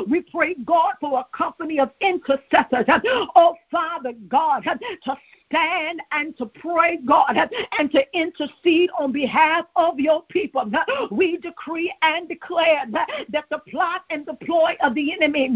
We 0.08 0.22
pray, 0.22 0.54
God, 0.64 0.94
for 1.00 1.20
a 1.20 1.36
company 1.36 1.78
of 1.80 1.90
intercessors. 2.00 2.86
Oh, 3.34 3.54
Father 3.70 4.12
God, 4.28 4.62
to 4.64 5.16
stand 5.52 6.00
and 6.12 6.36
to 6.38 6.46
pray, 6.46 6.98
God, 7.06 7.36
and 7.78 7.90
to 7.92 8.00
intercede 8.16 8.88
on 8.98 9.12
behalf 9.12 9.66
of 9.76 9.98
your 9.98 10.22
people. 10.24 10.70
We 11.10 11.36
decree 11.36 11.92
and 12.02 12.26
declare 12.28 12.84
that 12.90 13.44
the 13.50 13.58
plot 13.70 14.04
and 14.10 14.24
the 14.24 14.34
ploy 14.34 14.76
of 14.82 14.94
the 14.94 15.12
enemy 15.12 15.50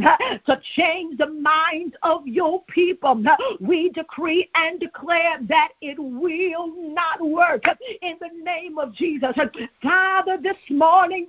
to 0.47 0.61
change 0.75 1.19
the 1.19 1.29
minds 1.29 1.97
of 2.03 2.27
your 2.27 2.63
people, 2.65 3.23
we 3.61 3.91
decree 3.91 4.51
and 4.55 4.79
declare 4.79 5.39
that 5.49 5.71
it 5.81 5.99
will 5.99 6.73
not 6.93 7.27
work 7.27 7.65
in 8.03 8.17
the 8.21 8.31
name 8.43 8.79
of 8.79 8.93
Jesus. 8.93 9.35
Father, 9.83 10.37
this 10.43 10.57
morning 10.71 11.27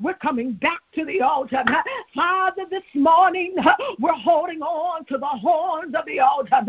we're 0.00 0.14
coming 0.14 0.52
back 0.54 0.80
to 0.94 1.04
the 1.04 1.22
altar. 1.22 1.64
Father, 2.14 2.64
this 2.68 2.82
morning 2.94 3.54
we're 3.98 4.12
holding 4.12 4.60
on 4.60 5.04
to 5.06 5.16
the 5.16 5.26
horns 5.26 5.94
of 5.94 6.04
the 6.06 6.20
altar. 6.20 6.60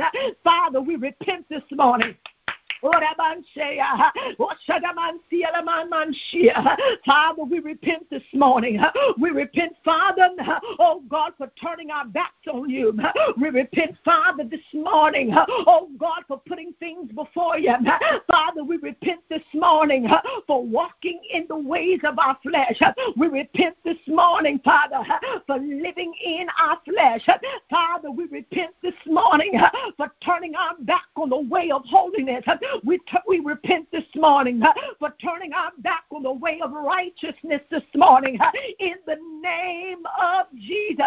Father, 0.44 0.80
we 0.80 0.96
repent 0.96 1.41
this 1.50 1.64
morning. 1.72 2.16
Father, 7.06 7.44
we 7.44 7.60
repent 7.60 8.10
this 8.10 8.24
morning. 8.34 8.80
We 9.20 9.30
repent, 9.30 9.74
Father, 9.86 10.30
oh 10.80 11.04
God, 11.08 11.34
for 11.38 11.52
turning 11.62 11.92
our 11.92 12.06
backs 12.06 12.48
on 12.52 12.70
you. 12.70 12.98
We 13.40 13.50
repent, 13.50 13.98
Father, 14.04 14.44
this 14.44 14.62
morning, 14.74 15.32
oh 15.34 15.90
God, 16.00 16.24
for 16.28 16.42
putting 16.48 16.74
things 16.80 17.12
before 17.12 17.58
you. 17.60 17.74
Father, 18.28 18.64
we 18.64 18.78
repent 18.78 19.22
this 19.30 19.44
morning 19.54 20.08
for 20.48 20.66
walking 20.66 21.22
in 21.32 21.46
the 21.50 21.58
ways 21.58 22.00
of 22.04 22.18
our 22.18 22.38
flesh. 22.42 22.80
We 23.18 23.28
repent 23.28 23.76
this 23.84 23.98
morning, 24.08 24.60
Father, 24.64 25.04
for 25.46 25.58
living 25.58 26.14
in 26.24 26.48
our 26.60 26.80
flesh. 26.86 27.28
Father, 27.70 28.10
we 28.12 28.26
repent 28.26 28.74
this 28.82 28.96
morning 29.06 29.60
for 29.98 30.12
turning 30.24 30.56
our 30.56 30.76
back 30.80 31.06
on 31.16 31.30
the 31.30 31.42
way 31.42 31.72
of 31.72 31.84
holiness. 31.86 32.44
We, 32.84 32.98
t- 33.00 33.18
we 33.28 33.40
repent 33.40 33.92
this 33.92 34.04
morning 34.16 34.62
uh, 34.64 34.74
for 35.00 35.14
turning 35.22 35.54
our 35.54 35.72
back 35.80 36.04
on 36.12 36.24
the 36.24 36.32
way 36.32 36.60
of 36.62 36.72
righteousness 36.72 37.62
this 37.70 37.84
morning 37.96 38.40
uh, 38.40 38.52
in 38.80 38.96
the 39.06 39.18
name 39.42 40.04
of 40.22 40.46
Jesus. 40.58 41.06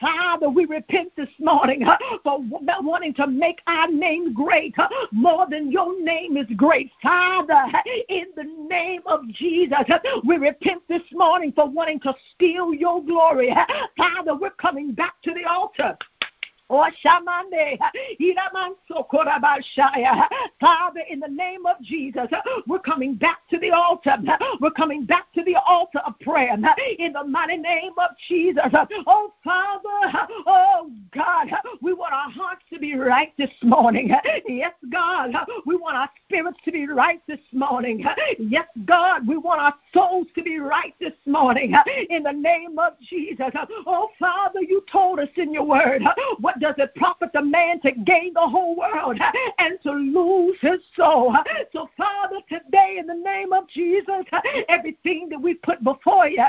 Father, 0.00 0.48
we 0.48 0.64
repent 0.66 1.12
this 1.16 1.28
morning 1.38 1.84
uh, 1.84 1.96
for 2.22 2.40
wanting 2.82 3.14
to 3.14 3.26
make 3.26 3.60
our 3.66 3.90
name 3.90 4.32
great 4.32 4.74
more 5.12 5.46
than 5.50 5.70
your 5.70 6.00
name 6.02 6.36
is 6.36 6.46
great. 6.56 6.90
Father, 7.02 7.64
in 8.08 8.26
the 8.36 8.44
name 8.68 9.02
of 9.06 9.26
Jesus, 9.28 9.78
we 10.24 10.36
repent 10.36 10.82
this 10.88 11.02
morning 11.12 11.52
for 11.52 11.68
wanting 11.68 12.00
to 12.00 12.14
steal 12.34 12.74
your 12.74 13.04
glory. 13.04 13.54
Father, 13.96 14.34
we're 14.34 14.50
coming 14.50 14.92
back 14.92 15.14
to 15.22 15.32
the 15.32 15.44
altar. 15.44 15.96
Father, 20.60 21.00
in 21.08 21.20
the 21.20 21.28
name 21.28 21.66
of 21.66 21.76
Jesus, 21.82 22.26
we're 22.66 22.78
coming 22.80 23.14
back 23.14 23.38
to 23.50 23.58
the 23.58 23.70
altar. 23.70 24.16
We're 24.60 24.70
coming 24.72 25.06
back 25.06 25.32
to 25.34 25.42
the 25.44 25.56
altar 25.66 26.00
of 26.00 26.18
prayer 26.20 26.54
in 26.98 27.12
the 27.14 27.24
mighty 27.24 27.56
name 27.56 27.92
of 27.96 28.10
Jesus. 28.28 28.66
Oh, 29.06 29.32
Father, 29.42 30.28
oh, 30.46 30.90
God, 31.14 31.48
we 31.80 31.94
want 31.94 32.12
our 32.12 32.30
hearts 32.30 32.62
to 32.72 32.78
be 32.78 32.94
right 32.96 33.32
this 33.38 33.50
morning. 33.62 34.10
Yes, 34.46 34.74
God, 34.90 35.34
we 35.64 35.76
want 35.76 35.96
our 35.96 36.10
spirits 36.26 36.58
to 36.66 36.72
be 36.72 36.86
right 36.86 37.22
this 37.26 37.40
morning. 37.52 38.04
Yes, 38.38 38.66
God, 38.84 39.26
we 39.26 39.38
want 39.38 39.60
our 39.60 39.74
souls 39.94 40.26
to 40.34 40.42
be 40.42 40.58
right 40.58 40.94
this 41.00 41.14
morning 41.24 41.74
in 42.10 42.24
the 42.24 42.32
name 42.32 42.78
of 42.78 42.92
Jesus. 43.08 43.48
Oh, 43.86 44.10
Father, 44.18 44.60
you 44.60 44.84
told 44.90 45.18
us 45.18 45.28
in 45.36 45.54
your 45.54 45.64
word 45.64 46.02
what 46.40 46.57
does 46.60 46.74
it 46.78 46.94
profit 46.94 47.30
the 47.32 47.42
man 47.42 47.80
to 47.80 47.92
gain 47.92 48.34
the 48.34 48.40
whole 48.40 48.76
world 48.76 49.18
and 49.58 49.80
to 49.82 49.92
lose 49.92 50.56
his 50.60 50.80
soul? 50.96 51.34
So, 51.72 51.88
Father, 51.96 52.36
today 52.48 52.96
in 52.98 53.06
the 53.06 53.14
name 53.14 53.52
of 53.52 53.68
Jesus, 53.68 54.04
everything 54.68 55.28
that 55.30 55.40
we 55.40 55.54
put 55.54 55.82
before 55.84 56.28
you, 56.28 56.42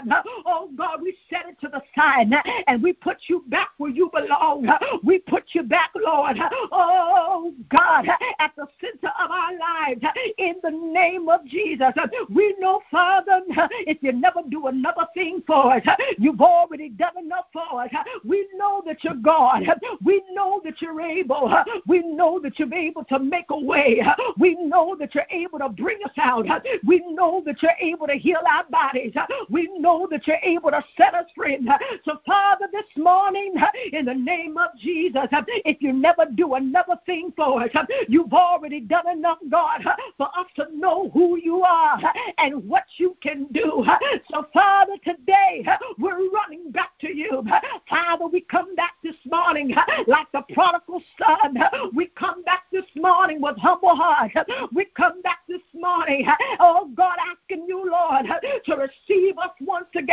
oh 0.46 0.70
God, 0.76 1.02
we 1.02 1.16
set 1.30 1.48
it 1.48 1.60
to 1.62 1.68
the 1.68 1.82
side 1.96 2.28
and 2.68 2.82
we 2.82 2.94
put 2.94 3.18
you 3.28 3.44
back 3.48 3.70
where 3.78 3.92
you 3.92 4.10
belong. 4.14 4.68
We 5.04 5.20
put 5.20 5.46
you 5.54 5.64
back, 5.64 5.92
Lord, 5.96 6.38
oh 6.72 7.54
God, 7.70 8.08
at 8.40 8.52
the 8.56 8.68
center 8.82 9.14
of 9.20 9.32
our 9.32 9.58
lives 9.58 10.02
in 10.38 10.56
the 10.64 10.72
name 10.72 11.30
of 11.30 11.46
Jesus. 11.46 11.94
We 12.30 12.56
know, 12.60 12.82
Father, 12.92 13.42
if 13.88 13.98
you 14.02 14.12
never 14.12 14.42
do 14.50 14.68
another 14.68 15.08
thing 15.14 15.44
for 15.46 15.74
us, 15.74 15.84
you've 16.18 16.42
already 16.42 16.90
done 16.90 17.18
enough 17.18 17.46
for 17.54 17.82
us. 17.82 17.90
We 18.24 18.48
know 18.56 18.84
that 18.86 19.04
you're 19.04 19.16
God. 19.16 19.64
We 20.04 20.24
know 20.32 20.62
that 20.64 20.82
you're 20.82 21.02
able. 21.02 21.54
We 21.88 22.00
know 22.00 22.40
that 22.40 22.60
you're 22.60 22.74
able 22.74 23.04
to 23.06 23.20
make 23.20 23.46
a 23.50 23.60
way. 23.60 24.02
We 24.38 24.56
know 24.56 24.96
that 25.00 25.14
you're 25.16 25.26
able 25.30 25.60
to 25.60 25.70
bring 25.70 26.00
us 26.06 26.12
out. 26.18 26.46
We 26.86 27.04
know 27.12 27.44
that 27.46 27.62
you're 27.62 27.72
able 27.80 28.08
to 28.08 28.16
heal 28.16 28.42
our 28.50 28.66
bodies. 28.70 29.14
We 29.50 29.70
know 29.78 30.08
that 30.12 30.28
you're 30.28 30.38
able 30.44 30.72
to 30.72 30.84
set 30.98 31.14
us 31.14 31.26
free. 31.36 31.60
So, 32.06 32.20
Father, 32.26 32.68
this 32.72 32.86
morning, 32.98 33.54
in 33.92 34.06
the 34.06 34.14
name 34.14 34.58
of 34.58 34.70
Jesus, 34.80 35.28
if 35.32 35.82
you 35.82 35.94
never 35.94 36.26
do 36.36 36.56
another 36.56 36.96
thing 37.06 37.34
for 37.36 37.64
us, 37.64 37.70
you've 38.08 38.34
already 38.34 38.80
done 38.80 39.10
enough, 39.10 39.40
God, 39.50 39.84
for 40.18 40.28
us 40.38 40.48
to 40.56 40.68
know 40.74 41.10
who 41.10 41.38
you 41.38 41.64
are 41.64 42.00
and 42.38 42.68
what 42.68 42.86
you 42.98 43.18
can 43.22 43.48
do. 43.52 43.86
So, 44.32 44.48
Father, 44.54 44.94
today 45.04 45.66
we're 45.98 46.30
running 46.32 46.72
back 46.72 46.98
to 47.02 47.16
you. 47.16 47.44
Father, 47.90 48.28
we 48.28 48.42
come 48.42 48.76
back 48.76 48.94
morning 49.30 49.76
like 50.08 50.28
the 50.32 50.42
prodigal 50.54 51.02
son. 51.18 51.58
We 51.94 52.08
come 52.08 52.44
back 52.44 52.64
this 52.72 52.86
morning 52.96 53.42
with 53.42 53.58
humble 53.58 53.96
heart. 53.96 54.32
We 54.74 54.86
come 54.96 55.22
back 55.22 55.40
this 55.48 55.62
morning, 55.74 56.28
oh 56.60 56.90
God, 56.96 57.18
asking 57.32 57.66
you, 57.68 57.90
Lord, 57.90 58.26
to 58.66 58.76
receive 58.76 59.09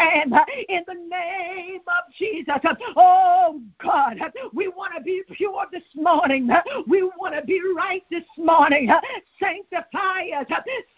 again 0.06 0.32
in 0.68 0.82
the 0.86 0.94
name 0.94 1.80
of 1.86 2.12
Jesus. 2.16 2.56
Oh 2.96 3.60
God, 3.82 4.18
we 4.52 4.68
want 4.68 4.94
to 4.96 5.02
be 5.02 5.22
pure 5.32 5.66
this 5.72 5.82
morning. 5.94 6.48
We 6.86 7.02
want 7.02 7.34
to 7.34 7.42
be 7.42 7.60
right 7.76 8.02
this 8.10 8.24
morning. 8.36 8.90
Sanctify 9.40 10.28
us, 10.38 10.46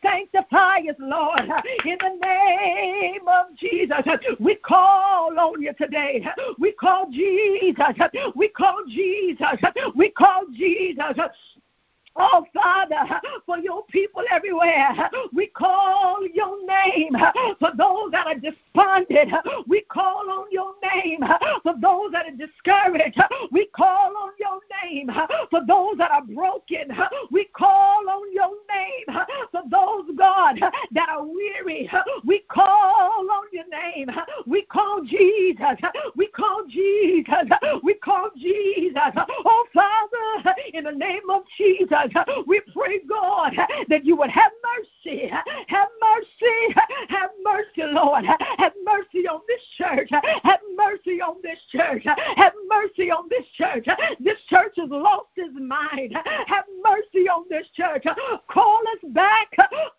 sanctify 0.02 0.78
us, 0.88 0.96
Lord, 0.98 1.40
in 1.84 1.98
the 2.00 2.18
name 2.22 3.26
of 3.26 3.56
Jesus. 3.56 3.98
We 4.40 4.56
call 4.56 5.38
on 5.38 5.62
you 5.62 5.72
today. 5.74 6.24
We 6.58 6.72
call 6.72 7.10
Jesus. 7.10 7.84
We 8.34 8.48
call 8.48 8.82
Jesus. 8.88 9.58
We 9.94 10.10
call 10.10 10.44
Jesus. 10.52 11.18
Oh, 12.20 12.44
Father, 12.52 13.20
for 13.46 13.58
your 13.58 13.84
people 13.86 14.22
everywhere, 14.30 14.92
we 15.32 15.46
call 15.46 16.26
your 16.34 16.58
name. 16.66 17.16
For 17.60 17.70
those 17.76 18.10
that 18.10 18.26
are 18.26 18.34
despondent, 18.34 19.32
we 19.68 19.82
call 19.82 20.28
on 20.30 20.46
your 20.50 20.74
name. 20.94 21.20
For 21.62 21.74
those 21.80 22.12
that 22.12 22.26
are 22.26 22.36
discouraged, 22.36 23.20
we 23.52 23.66
call 23.66 24.16
on 24.16 24.32
your 24.38 24.60
name. 24.82 25.10
For 25.50 25.60
those 25.66 25.96
that 25.98 26.10
are 26.10 26.24
broken, 26.24 26.92
we 27.30 27.44
call 27.56 28.08
on 28.08 28.32
your 28.32 28.50
name. 28.74 29.18
For 29.52 29.62
those, 29.70 30.16
God, 30.16 30.60
that 30.92 31.08
are 31.08 31.24
weary, 31.24 31.88
we 32.24 32.40
call 32.50 33.30
on 33.30 33.44
your 33.52 33.68
name. 33.68 34.10
We 34.46 34.62
call 34.62 35.02
Jesus. 35.04 35.78
We 36.16 36.27
call 36.38 36.64
Jesus. 36.68 37.48
We 37.82 37.94
call 37.94 38.30
Jesus. 38.36 39.12
Oh, 39.16 39.66
Father, 39.74 40.54
in 40.72 40.84
the 40.84 40.92
name 40.92 41.28
of 41.30 41.42
Jesus, 41.56 42.12
we 42.46 42.60
pray, 42.72 43.00
God, 43.08 43.56
that 43.88 44.04
you 44.04 44.16
would 44.16 44.30
have 44.30 44.52
mercy. 44.76 44.88
Have 45.08 45.88
mercy. 46.02 46.74
Have 47.08 47.30
mercy, 47.42 47.82
Lord. 47.92 48.24
Have 48.58 48.72
mercy 48.84 49.26
on 49.26 49.40
this 49.48 49.62
church. 49.76 50.10
Have 50.10 50.60
mercy 50.76 51.20
on 51.20 51.36
this 51.42 51.58
church. 51.70 52.04
Have 52.04 52.52
mercy 52.68 53.10
on 53.10 53.28
this 53.30 53.46
church. 53.56 53.86
This 54.20 54.38
church 54.48 54.74
has 54.76 54.90
lost 54.90 55.28
its 55.36 55.54
mind. 55.58 56.14
Have 56.46 56.64
mercy 56.84 57.28
on 57.28 57.44
this 57.48 57.66
church. 57.74 58.04
Call 58.50 58.82
us 58.92 59.10
back. 59.12 59.48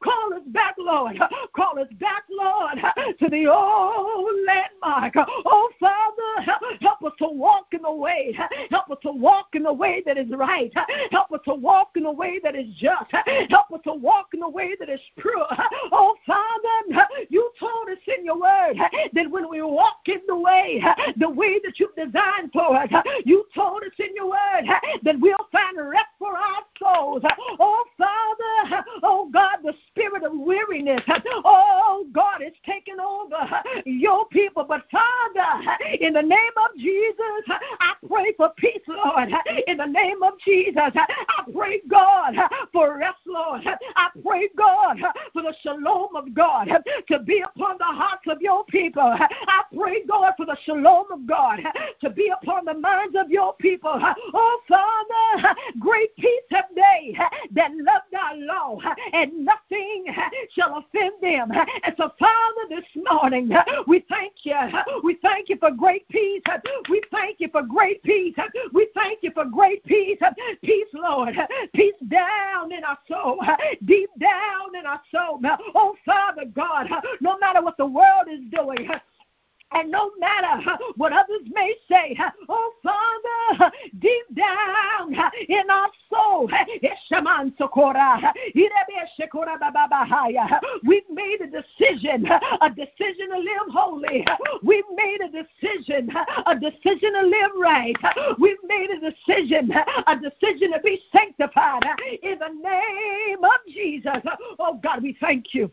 Call 0.04 0.34
us 0.34 0.44
back, 0.48 0.76
Lord. 0.78 1.20
Call 1.56 1.80
us 1.80 1.88
back, 2.00 2.24
Lord, 2.30 2.78
to 3.20 3.30
the 3.30 3.48
old 3.48 4.36
landmark. 4.46 5.14
Oh, 5.46 5.70
Father, 5.80 6.52
help 6.82 7.04
us 7.04 7.14
to 7.20 7.28
walk 7.28 7.68
in 7.72 7.82
the 7.82 7.92
way. 7.92 8.38
Help 8.70 8.92
us 8.92 8.98
to 9.04 9.12
walk 9.12 9.48
in 9.54 9.64
the 9.64 9.74
way 9.74 10.04
that 10.06 10.18
is 10.18 10.30
right. 10.32 10.72
Help 11.12 11.32
us 11.32 11.42
to 11.46 11.56
walk 11.56 11.92
in 11.96 12.04
the 12.04 12.12
way 12.12 12.40
that 12.44 12.56
is 12.56 12.68
just. 12.76 13.12
Help 13.50 13.72
us 13.74 13.82
to 13.86 13.94
walk 13.94 14.28
in 14.34 14.40
the 14.42 14.50
way 14.50 14.76
that 14.80 14.90
is 14.90 14.99
pure. 15.20 15.48
Oh, 15.92 16.16
Father, 16.26 17.08
you 17.30 17.52
told 17.60 17.90
us 17.90 17.98
in 18.08 18.26
your 18.26 18.40
word 18.40 18.78
that 19.14 19.30
when 19.30 19.50
we 19.50 19.62
walk 19.62 20.02
in 20.08 20.22
the 20.28 20.36
way, 20.36 20.82
the 21.18 21.30
way 21.30 21.60
that 21.64 21.80
you've 21.80 21.96
designed 21.96 22.52
for 22.54 22.76
us, 22.76 22.90
you 23.26 23.46
told 23.56 23.84
us 23.84 23.92
in 24.00 24.16
your 24.16 24.30
word 24.30 24.66
that 25.04 25.20
we'll 25.20 25.36
find 25.52 25.78
rest 25.78 26.06
for 26.18 26.38
our 26.38 26.64
souls. 26.80 27.24
Oh, 27.60 27.84
Father, 27.98 28.84
oh 29.04 29.30
God, 29.32 29.58
the 29.64 29.74
spirit 29.88 30.24
of 30.24 30.32
weariness, 30.34 31.02
oh 31.46 32.06
God, 32.12 32.42
is 32.42 32.54
taking 32.66 32.79
over 33.00 33.62
your 33.86 34.28
people. 34.28 34.64
But 34.64 34.86
Father, 34.92 35.78
in 36.00 36.14
the 36.14 36.22
name 36.22 36.52
of 36.58 36.78
Jesus, 36.78 37.44
I 37.80 37.94
pray 38.08 38.34
for 38.38 38.50
peace, 38.58 38.82
Lord. 38.88 39.30
In 39.68 39.78
the 39.78 39.86
name 39.86 40.22
of 40.24 40.34
Jesus, 40.40 40.92
I 40.96 41.44
pray, 41.54 41.82
God 41.88 42.36
for 42.72 42.98
rest, 42.98 43.20
Lord. 43.26 43.62
I 43.96 44.10
pray, 44.26 44.50
God, 44.58 44.98
for 45.34 45.42
the 45.42 45.54
shalom 45.62 46.16
of 46.16 46.34
God 46.34 46.70
to 47.08 47.20
be 47.20 47.42
upon 47.42 47.78
the 47.78 47.86
hearts 47.86 48.24
of 48.28 48.42
your 48.42 48.66
people. 48.66 49.02
I 49.04 49.64
pray, 49.76 50.04
God, 50.08 50.34
for 50.38 50.46
the 50.46 50.58
shalom 50.66 51.12
of 51.12 51.26
God 51.26 51.60
to 52.02 52.10
be 52.10 52.32
upon 52.42 52.66
the 52.66 52.74
minds 52.74 53.16
of 53.18 53.30
your 53.30 53.54
people. 53.56 54.00
Oh, 54.34 54.62
Father, 54.68 55.56
great 55.80 56.16
peace 56.18 56.42
have 56.52 56.66
they 56.76 57.16
that 57.52 57.72
love 57.76 58.02
thy 58.12 58.34
law, 58.34 58.80
and 59.14 59.46
nothing 59.46 60.06
shall 60.52 60.78
offend 60.78 61.14
them. 61.22 61.52
And 61.84 61.96
so, 61.98 62.12
Father, 62.20 62.62
this 62.70 62.86
morning, 62.96 63.52
we 63.88 64.06
thank 64.10 64.34
you. 64.44 64.56
We 65.04 65.16
thank 65.22 65.50
you 65.50 65.58
for 65.58 65.72
great 65.72 66.08
peace. 66.10 66.42
We 66.90 67.02
thank 67.12 67.40
you 67.40 67.50
for 67.50 67.62
great 67.62 68.02
peace. 68.04 68.36
We 68.74 68.88
thank 68.94 69.20
you 69.22 69.32
for 69.32 69.46
great 69.46 69.84
peace. 69.86 70.20
Peace, 70.64 70.88
Lord. 70.94 71.36
Peace 71.74 71.94
down 72.08 72.72
in 72.72 72.84
our 72.84 72.98
soul, 73.08 73.42
deep 73.86 74.10
down 74.20 74.76
in 74.78 74.86
our 74.86 75.02
soul. 75.14 75.40
Oh, 75.76 75.96
Father 76.06 76.46
God, 76.54 76.88
no 77.22 77.38
matter 77.40 77.62
what 77.62 77.78
the 77.78 77.86
world 77.86 78.28
is 78.30 78.42
doing, 78.52 78.90
and 79.72 79.92
no 79.92 80.12
matter 80.20 80.78
what 80.96 81.14
others 81.14 81.42
may 81.52 81.74
say, 81.90 82.18
oh 82.48 82.74
Father, 82.84 83.72
deep 84.00 84.26
down 84.36 85.14
in 85.48 85.70
our 85.70 85.90
soul, 86.10 86.50
we've 90.84 91.10
made 91.12 91.42
a 91.42 91.48
decision, 91.48 92.26
a 92.62 92.70
decision 92.70 93.30
to 93.30 93.38
live 93.38 93.70
holy. 93.72 94.26
We've 94.64 94.84
made 94.96 95.22
a 95.22 95.30
decision, 95.30 96.10
a 96.46 96.56
decision 96.56 97.14
to 97.14 97.22
live 97.24 97.52
right. 97.60 97.96
We've 98.40 98.58
made 98.68 98.90
a 98.90 99.00
decision, 99.00 99.72
a 100.08 100.16
decision 100.16 100.72
to 100.74 100.80
be 100.84 101.02
sanctified 101.12 101.84
in 102.24 102.40
the 102.40 102.50
name 102.50 103.44
of 103.44 103.74
Jesus. 103.74 104.18
Oh 104.60 104.80
God, 104.82 105.04
we 105.04 105.18
thank 105.20 105.54
you. 105.54 105.72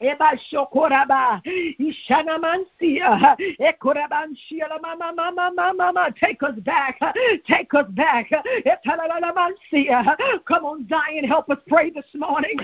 Eba 0.00 0.38
shokoraba, 0.52 1.42
ishanamansia, 1.44 3.36
ekorabanshia, 3.58 4.68
mama, 4.80 5.12
mama, 5.12 5.32
mama, 5.34 5.74
mama, 5.74 6.14
take 6.20 6.40
us 6.44 6.54
back, 6.60 7.00
take 7.48 7.74
us 7.74 7.86
back, 7.90 8.30
etalalamansia. 8.64 10.16
Come 10.46 10.64
on, 10.64 10.88
Zion, 10.88 11.24
help 11.24 11.50
us 11.50 11.58
pray 11.66 11.90
this 11.90 12.04
morning. 12.14 12.58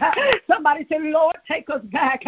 Somebody 0.47 0.87
say, 0.89 0.99
Lord, 1.01 1.37
take 1.49 1.69
us 1.71 1.83
back. 1.93 2.23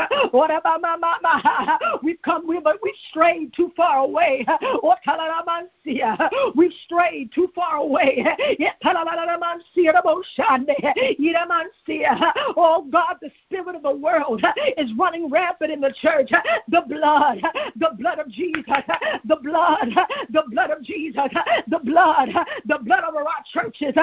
We've 2.02 2.22
come, 2.22 2.46
but 2.64 2.78
we 2.82 2.86
we 2.86 2.94
strayed 3.10 3.52
too 3.52 3.72
far 3.76 3.98
away. 3.98 4.46
We've 6.54 6.72
strayed 6.84 7.32
too 7.32 7.50
far 7.52 7.76
away. 7.78 8.24
Oh 12.58 12.86
God, 12.90 13.16
the 13.20 13.30
spirit 13.44 13.74
of 13.74 13.82
the 13.82 13.96
world 13.96 14.42
is 14.78 14.95
running 14.96 15.30
rampant 15.30 15.70
in 15.72 15.80
the 15.80 15.92
church. 16.00 16.30
The 16.68 16.82
blood, 16.88 17.40
the 17.76 17.90
blood 17.98 18.18
of 18.18 18.28
Jesus, 18.30 18.64
the 19.24 19.36
blood, 19.36 19.88
the 20.30 20.42
blood 20.50 20.70
of 20.70 20.82
Jesus, 20.82 21.28
the 21.68 21.78
blood, 21.78 22.28
the 22.64 22.78
blood 22.78 23.04
over 23.04 23.20
our 23.20 23.44
churches. 23.52 23.94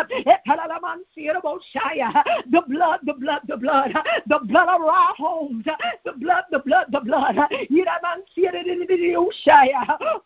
The 2.51 2.61
blood, 2.67 2.99
the 3.03 3.13
blood, 3.13 3.41
the 3.47 3.57
blood, 3.57 3.93
the 4.27 4.39
blood 4.39 4.69
over 4.69 4.85
our 4.85 5.13
homes. 5.15 5.65
The 6.05 6.13
blood, 6.13 6.43
the 6.51 6.59
blood, 6.59 6.87
the 6.91 6.99
blood. 7.01 7.35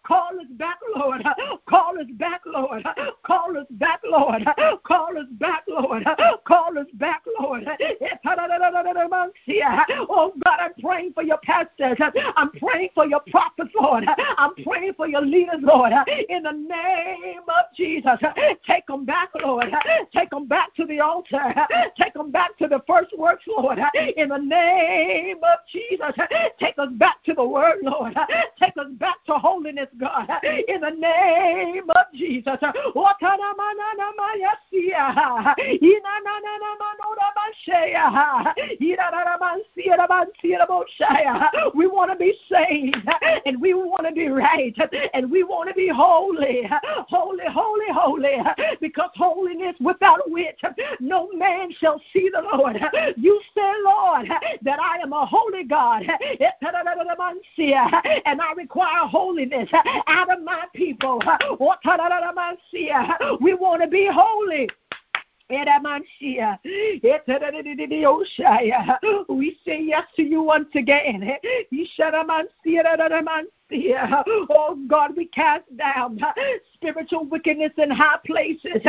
Call 0.03 0.39
us 0.39 0.47
back, 0.51 0.79
Lord. 0.95 1.23
Call 1.67 1.99
us 1.99 2.07
back, 2.13 2.41
Lord. 2.45 2.83
Call 3.25 3.57
us 3.57 3.67
back, 3.71 4.01
Lord. 4.05 4.43
Call 4.85 5.17
us 5.17 5.27
back, 5.33 5.63
Lord. 5.67 6.03
Call 6.45 6.77
us 6.77 6.87
back, 6.95 7.23
Lord. 7.39 7.67
Oh 10.09 10.33
God, 10.43 10.56
I'm 10.57 10.73
praying 10.81 11.13
for 11.13 11.23
your 11.23 11.37
pastors. 11.43 11.97
I'm 12.35 12.51
praying 12.51 12.89
for 12.93 13.05
your 13.05 13.21
prophets, 13.31 13.71
Lord. 13.79 14.05
I'm 14.37 14.55
praying 14.63 14.93
for 14.95 15.07
your 15.07 15.21
leaders, 15.21 15.59
Lord. 15.61 15.93
In 16.29 16.43
the 16.43 16.51
name 16.51 17.41
of 17.47 17.65
Jesus, 17.75 18.19
take 18.65 18.87
them 18.87 19.05
back, 19.05 19.29
Lord. 19.41 19.71
Take 20.13 20.29
them 20.29 20.47
back 20.47 20.73
to 20.75 20.85
the 20.85 20.99
altar. 20.99 21.53
Take 21.97 22.13
them 22.13 22.31
back 22.31 22.57
to 22.57 22.67
the 22.67 22.81
first 22.87 23.17
works, 23.17 23.43
Lord. 23.47 23.79
In 24.15 24.29
the 24.29 24.37
name 24.37 25.37
of 25.37 25.59
Jesus, 25.71 26.15
take 26.59 26.77
us 26.77 26.89
back 26.93 27.23
to 27.25 27.33
the 27.33 27.45
word, 27.45 27.77
Lord. 27.83 28.15
Take 28.59 28.77
us 28.77 28.87
back 28.99 29.17
to 29.25 29.33
holiness, 29.33 29.89
God. 29.99 30.29
In 30.67 30.81
the 30.81 30.91
name 30.91 31.89
of 31.89 32.05
Jesus. 32.13 32.57
We 41.75 41.87
want 41.87 42.11
to 42.11 42.17
be 42.17 42.33
saved 42.49 43.07
and 43.45 43.61
we 43.61 43.73
want 43.73 44.05
to 44.07 44.13
be 44.13 44.27
right 44.27 44.75
and 45.13 45.29
we 45.29 45.43
want 45.43 45.69
to 45.69 45.75
be 45.75 45.87
holy, 45.87 46.69
holy, 47.09 47.45
holy, 47.47 47.91
holy, 47.91 48.37
because 48.81 49.09
holiness 49.15 49.75
without 49.79 50.29
which 50.29 50.59
no 50.99 51.29
man 51.33 51.71
shall 51.79 52.01
see 52.13 52.29
the 52.33 52.41
Lord. 52.55 52.77
You 53.17 53.41
say, 53.55 53.71
Lord, 53.83 54.27
that 54.61 54.79
I 54.79 54.97
am 55.01 55.13
a 55.13 55.25
holy 55.25 55.63
God 55.63 56.03
and 56.03 58.41
I 58.41 58.53
require 58.55 59.07
holiness 59.07 59.69
out 60.07 60.31
of 60.31 60.43
my 60.43 60.65
people. 60.73 61.21
We 63.41 63.53
want 63.53 63.81
to 63.81 63.87
be 63.87 64.09
holy. 64.11 64.69
We 69.29 69.57
say 69.65 69.81
yes 69.81 70.03
to 70.15 70.23
you 70.23 70.41
once 70.41 70.69
again. 70.75 71.37
Oh 73.69 74.77
God, 74.87 75.15
we 75.15 75.25
cast 75.25 75.65
down 75.77 76.19
spiritual 76.73 77.25
wickedness 77.25 77.71
in 77.77 77.91
high 77.91 78.17
places. 78.25 78.81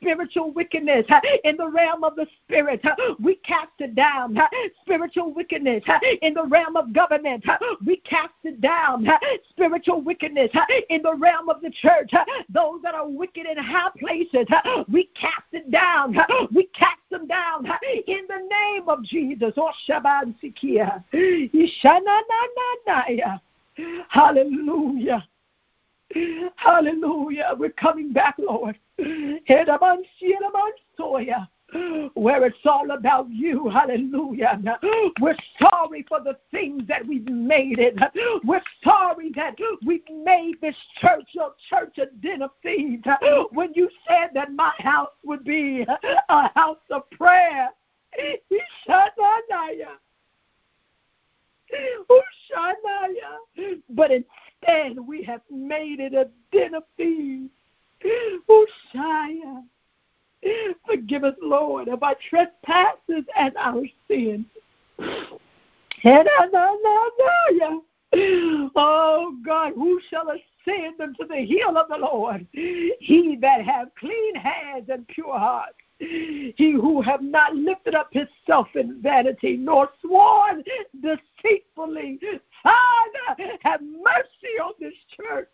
Spiritual 0.00 0.52
wickedness 0.52 1.06
in 1.44 1.56
the 1.56 1.68
realm 1.68 2.04
of 2.04 2.16
the 2.16 2.26
spirit. 2.42 2.82
We 3.20 3.34
cast 3.36 3.72
it 3.80 3.94
down. 3.94 4.38
Spiritual 4.82 5.32
wickedness 5.32 5.84
in 6.22 6.34
the 6.34 6.44
realm 6.44 6.76
of 6.76 6.92
government. 6.92 7.44
We 7.84 7.96
cast 7.98 8.32
it 8.44 8.60
down. 8.60 9.06
Spiritual 9.50 10.00
wickedness 10.00 10.50
in 10.88 11.02
the 11.02 11.14
realm 11.14 11.48
of 11.48 11.60
the 11.60 11.70
church. 11.70 12.12
Those 12.48 12.80
that 12.82 12.94
are 12.94 13.08
wicked 13.08 13.46
in 13.46 13.58
high 13.58 13.90
places. 13.98 14.46
We 14.88 15.10
cast 15.20 15.44
it 15.52 15.70
down. 15.70 16.16
We 16.54 16.64
cast 16.66 16.99
them 17.10 17.26
down 17.26 17.66
in 18.06 18.26
the 18.28 18.48
name 18.48 18.88
of 18.88 19.02
Jesus. 19.02 19.54
Oh. 19.56 19.70
Hallelujah. 24.08 25.26
Hallelujah. 26.56 27.54
We're 27.58 27.70
coming 27.70 28.12
back, 28.12 28.36
Lord. 28.38 28.78
Where 32.20 32.44
it's 32.44 32.58
all 32.66 32.90
about 32.90 33.30
you. 33.30 33.70
Hallelujah. 33.70 34.60
We're 35.22 35.34
sorry 35.58 36.04
for 36.06 36.20
the 36.20 36.36
things 36.50 36.82
that 36.86 37.06
we've 37.06 37.26
made 37.26 37.78
it. 37.78 37.98
We're 38.44 38.60
sorry 38.84 39.32
that 39.36 39.56
we've 39.86 40.04
made 40.10 40.60
this 40.60 40.76
church 41.00 41.28
your 41.32 41.54
church 41.70 41.96
a 41.96 42.14
den 42.20 42.42
of 42.42 42.50
thieves. 42.62 43.06
When 43.52 43.72
you 43.74 43.88
said 44.06 44.32
that 44.34 44.52
my 44.52 44.70
house 44.76 45.08
would 45.24 45.44
be 45.44 45.86
a 46.28 46.48
house 46.52 46.76
of 46.90 47.08
prayer. 47.12 47.70
But 53.88 54.10
instead, 54.10 55.00
we 55.00 55.22
have 55.22 55.40
made 55.50 56.00
it 56.00 56.12
a 56.12 56.28
den 56.52 56.74
of 56.74 56.82
thieves. 56.98 57.48
Forgive 60.86 61.24
us, 61.24 61.34
Lord, 61.42 61.88
of 61.88 62.02
our 62.02 62.16
trespasses 62.28 63.24
and 63.36 63.56
our 63.56 63.82
sins. 64.08 64.46
Oh 68.76 69.36
God, 69.44 69.72
who 69.74 70.00
shall 70.10 70.30
ascend 70.30 71.00
unto 71.00 71.26
the 71.26 71.44
hill 71.44 71.76
of 71.78 71.88
the 71.88 71.98
Lord? 71.98 72.46
He 72.52 73.38
that 73.40 73.64
have 73.64 73.94
clean 73.98 74.34
hands 74.34 74.88
and 74.88 75.06
pure 75.08 75.38
heart 75.38 75.74
he 76.00 76.72
who 76.72 77.02
have 77.02 77.22
not 77.22 77.54
lifted 77.54 77.94
up 77.94 78.12
himself 78.12 78.68
in 78.74 79.00
vanity, 79.02 79.56
nor 79.56 79.90
sworn 80.00 80.64
deceitfully. 81.02 82.18
Father, 82.62 83.52
have 83.60 83.80
mercy 83.82 84.58
on 84.62 84.72
this 84.80 84.94
church. 85.14 85.48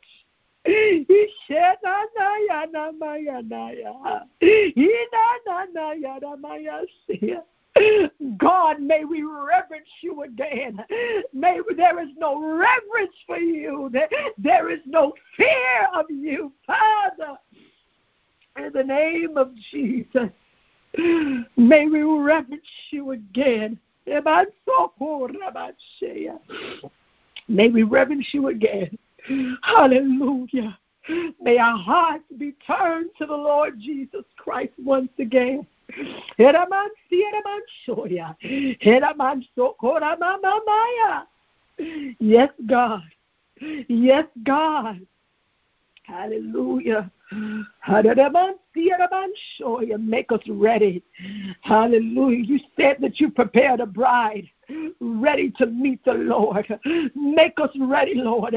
God, 8.38 8.80
may 8.80 9.04
we 9.04 9.22
reverence 9.22 9.88
you 10.00 10.22
again. 10.22 10.82
May 11.32 11.60
there 11.76 12.02
is 12.02 12.08
no 12.16 12.40
reverence 12.40 13.14
for 13.26 13.38
you. 13.38 13.90
There, 13.92 14.08
there 14.38 14.70
is 14.70 14.80
no 14.86 15.12
fear 15.36 15.88
of 15.94 16.06
you, 16.08 16.52
Father. 16.66 17.36
In 18.56 18.72
the 18.72 18.82
name 18.82 19.36
of 19.36 19.52
Jesus, 19.70 20.30
may 21.56 21.86
we 21.86 22.02
reverence 22.02 22.64
you 22.90 23.10
again. 23.12 23.78
May 27.48 27.68
we 27.68 27.82
reverence 27.82 28.26
you 28.32 28.48
again. 28.48 28.98
Hallelujah. 29.62 30.78
May 31.40 31.58
our 31.58 31.76
hearts 31.76 32.24
be 32.36 32.52
turned 32.66 33.10
to 33.18 33.26
the 33.26 33.36
Lord 33.36 33.78
Jesus 33.78 34.24
Christ 34.36 34.72
once 34.82 35.10
again. 35.18 35.66
Yes, 42.18 42.50
God. 42.66 43.02
Yes, 43.88 44.26
God. 44.42 45.00
Hallelujah. 46.04 47.10
Make 49.98 50.32
us 50.32 50.40
ready. 50.48 51.02
Hallelujah. 51.60 52.44
You 52.44 52.58
said 52.78 52.96
that 53.00 53.20
you 53.20 53.30
prepared 53.30 53.80
a 53.80 53.86
bride 53.86 54.48
ready 55.00 55.50
to 55.58 55.66
meet 55.66 56.04
the 56.04 56.14
Lord. 56.14 56.66
Make 57.14 57.58
us 57.60 57.70
ready, 57.78 58.14
Lord. 58.14 58.54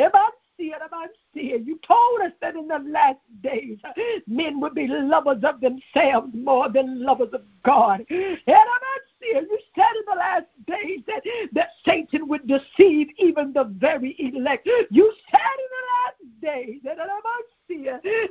You 0.60 1.80
told 1.88 2.22
us 2.22 2.32
that 2.42 2.56
in 2.56 2.68
the 2.68 2.80
last 2.80 3.20
days, 3.42 3.78
men 4.28 4.60
would 4.60 4.76
be 4.76 4.88
lovers 4.88 5.44
of 5.44 5.62
themselves 5.62 6.30
more 6.34 6.70
than 6.70 7.04
lovers 7.04 7.34
of 7.34 7.42
God. 7.64 8.06
You 8.10 8.38
said 8.46 9.92
in 9.96 10.06
the 10.08 10.16
last 10.16 10.46
days 10.68 11.02
that, 11.08 11.24
that 11.54 11.70
Satan 11.86 12.28
would 12.28 12.48
deceive 12.48 13.08
even 13.18 13.54
the 13.54 13.66
very 13.66 14.16
elect. 14.20 14.68
You 14.92 15.14
said 15.32 15.40
in 15.40 15.70
the 15.72 15.86
last 15.96 16.42
days 16.42 16.82
that 16.84 16.98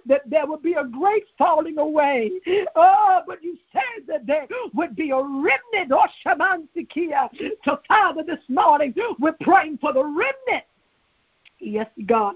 that 0.07 0.23
there 0.27 0.47
would 0.47 0.63
be 0.63 0.75
a 0.75 0.85
great 0.85 1.25
falling 1.37 1.79
away. 1.79 2.31
Oh, 2.75 3.21
but 3.27 3.43
you 3.43 3.57
said 3.73 4.07
that 4.07 4.27
there 4.27 4.47
would 4.75 4.97
be 4.97 5.11
a 5.11 5.17
remnant, 5.17 5.93
or 5.93 6.07
oh, 6.07 6.09
Shamansikia. 6.25 7.29
So, 7.65 7.81
Father, 7.87 8.23
this 8.23 8.43
morning 8.49 8.95
we're 9.19 9.37
praying 9.41 9.79
for 9.79 9.93
the 9.93 10.05
remnant. 10.05 10.65
Yes, 11.61 11.89
God. 12.07 12.35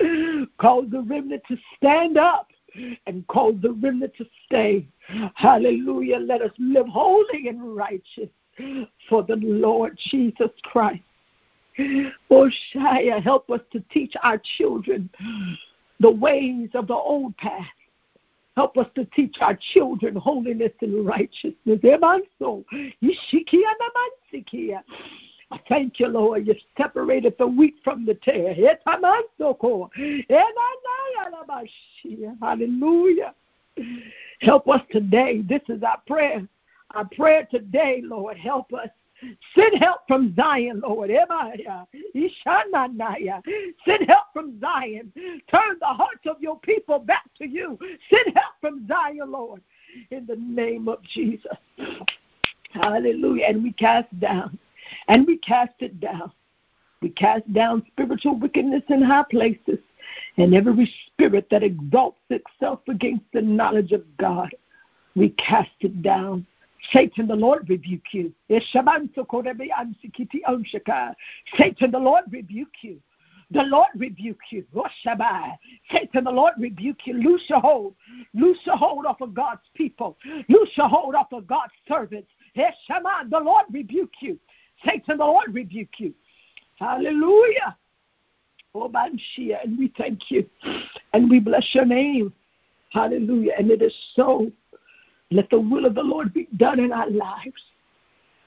Cause 0.58 0.86
the 0.90 1.04
remnant 1.06 1.42
to 1.48 1.56
stand 1.76 2.18
up 2.18 2.48
and 3.06 3.26
cause 3.28 3.54
the 3.62 3.72
remnant 3.72 4.12
to 4.18 4.26
stay. 4.46 4.86
Hallelujah. 5.34 6.18
Let 6.18 6.42
us 6.42 6.50
live 6.58 6.86
holy 6.88 7.48
and 7.48 7.76
righteous 7.76 8.28
for 9.08 9.22
the 9.22 9.36
Lord 9.36 9.98
Jesus 10.10 10.50
Christ. 10.64 11.02
Oh, 12.30 12.50
help 13.22 13.50
us 13.50 13.60
to 13.72 13.80
teach 13.90 14.14
our 14.22 14.40
children 14.58 15.10
the 16.00 16.10
ways 16.10 16.70
of 16.74 16.86
the 16.86 16.94
old 16.94 17.36
path. 17.36 17.66
Help 18.56 18.76
us 18.78 18.86
to 18.94 19.04
teach 19.06 19.36
our 19.40 19.58
children 19.72 20.14
holiness 20.14 20.72
and 20.80 21.04
righteousness. 21.04 21.80
I 25.50 25.60
thank 25.68 26.00
you, 26.00 26.08
Lord. 26.08 26.46
You 26.46 26.54
separated 26.76 27.36
the 27.38 27.46
wheat 27.46 27.76
from 27.84 28.06
the 28.06 28.14
tare. 28.14 28.54
Hallelujah. 32.40 33.34
Help 34.40 34.68
us 34.68 34.80
today. 34.90 35.42
This 35.42 35.62
is 35.68 35.82
our 35.82 36.00
prayer. 36.06 36.46
Our 36.94 37.04
prayer 37.06 37.46
today, 37.50 38.00
Lord. 38.04 38.36
Help 38.36 38.72
us. 38.72 38.88
Send 39.54 39.78
help 39.78 40.00
from 40.06 40.34
Zion, 40.34 40.80
Lord. 40.80 41.10
Send 41.10 41.30
help 44.08 44.26
from 44.32 44.60
Zion. 44.60 45.12
Turn 45.50 45.78
the 45.80 45.86
hearts 45.86 46.26
of 46.26 46.40
your 46.40 46.58
people 46.60 46.98
back 46.98 47.24
to 47.38 47.46
you. 47.46 47.78
Send 48.10 48.36
help 48.36 48.54
from 48.60 48.86
Zion, 48.86 49.30
Lord. 49.30 49.62
In 50.10 50.26
the 50.26 50.36
name 50.36 50.88
of 50.88 51.02
Jesus. 51.02 51.56
Hallelujah. 52.72 53.46
And 53.46 53.62
we 53.62 53.72
cast 53.72 54.18
down 54.18 54.58
and 55.08 55.26
we 55.26 55.38
cast 55.38 55.74
it 55.80 56.00
down. 56.00 56.32
We 57.00 57.10
cast 57.10 57.52
down 57.52 57.84
spiritual 57.88 58.38
wickedness 58.38 58.82
in 58.88 59.02
high 59.02 59.24
places 59.30 59.78
and 60.36 60.54
every 60.54 60.92
spirit 61.06 61.48
that 61.50 61.62
exalts 61.62 62.20
itself 62.30 62.80
against 62.88 63.24
the 63.32 63.42
knowledge 63.42 63.92
of 63.92 64.04
God. 64.16 64.54
We 65.14 65.30
cast 65.30 65.70
it 65.80 66.02
down. 66.02 66.46
Satan, 66.92 67.26
the 67.26 67.34
Lord 67.34 67.68
rebuke 67.68 68.12
you. 68.12 68.32
Satan, 68.48 69.10
the 71.90 71.98
Lord 71.98 72.24
rebuke 72.30 72.72
you. 72.82 73.00
The 73.50 73.62
Lord 73.62 73.88
rebuke 73.94 74.40
you. 74.50 74.64
Satan, 75.92 76.24
the 76.24 76.30
Lord 76.30 76.54
rebuke 76.58 77.06
you. 77.06 77.14
Loose 77.14 77.44
your 77.48 77.60
hold. 77.60 77.94
Loose 78.34 78.58
your 78.64 78.76
hold 78.76 79.06
off 79.06 79.20
of 79.20 79.32
God's 79.34 79.62
people. 79.74 80.16
Loose 80.48 80.70
your 80.76 80.88
hold 80.88 81.14
off 81.14 81.32
of 81.32 81.46
God's 81.46 81.72
servants. 81.88 82.28
The 82.54 83.40
Lord 83.42 83.66
rebuke 83.70 84.14
you. 84.20 84.38
Satan, 84.84 85.18
the 85.18 85.24
Lord 85.24 85.54
rebuke 85.54 85.98
you. 85.98 86.14
Hallelujah. 86.78 87.76
Oh, 88.74 88.88
Banshia, 88.88 89.62
and 89.62 89.78
we 89.78 89.92
thank 89.96 90.30
you. 90.30 90.48
And 91.12 91.30
we 91.30 91.38
bless 91.38 91.66
your 91.74 91.84
name. 91.84 92.32
Hallelujah. 92.92 93.52
And 93.58 93.70
it 93.70 93.82
is 93.82 93.94
so. 94.14 94.50
Let 95.30 95.48
the 95.50 95.60
will 95.60 95.86
of 95.86 95.94
the 95.94 96.02
Lord 96.02 96.34
be 96.34 96.48
done 96.56 96.80
in 96.80 96.92
our 96.92 97.08
lives. 97.08 97.62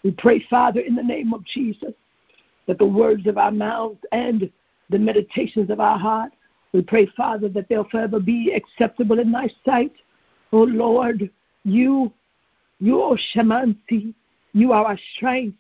We 0.04 0.12
pray, 0.12 0.46
Father, 0.50 0.82
in 0.82 0.96
the 0.96 1.04
name 1.04 1.34
of 1.34 1.44
Jesus, 1.46 1.94
that 2.68 2.78
the 2.78 2.86
words 2.86 3.26
of 3.28 3.38
our 3.38 3.52
mouths 3.52 4.00
and 4.12 4.50
the 4.90 5.00
meditations 5.00 5.70
of 5.70 5.80
our 5.80 5.98
heart, 5.98 6.32
we 6.74 6.82
pray, 6.82 7.08
Father, 7.18 7.50
that 7.50 7.68
they'll 7.68 7.90
forever 7.90 8.20
be 8.20 8.54
acceptable 8.54 9.20
in 9.20 9.32
thy 9.32 9.50
sight. 9.66 9.94
Oh 10.54 10.64
Lord, 10.64 11.30
you, 11.64 12.14
you, 12.80 13.02
O 13.02 13.18
Shamanti, 13.34 14.14
you 14.54 14.72
are 14.72 14.86
our 14.86 15.00
strength 15.16 15.58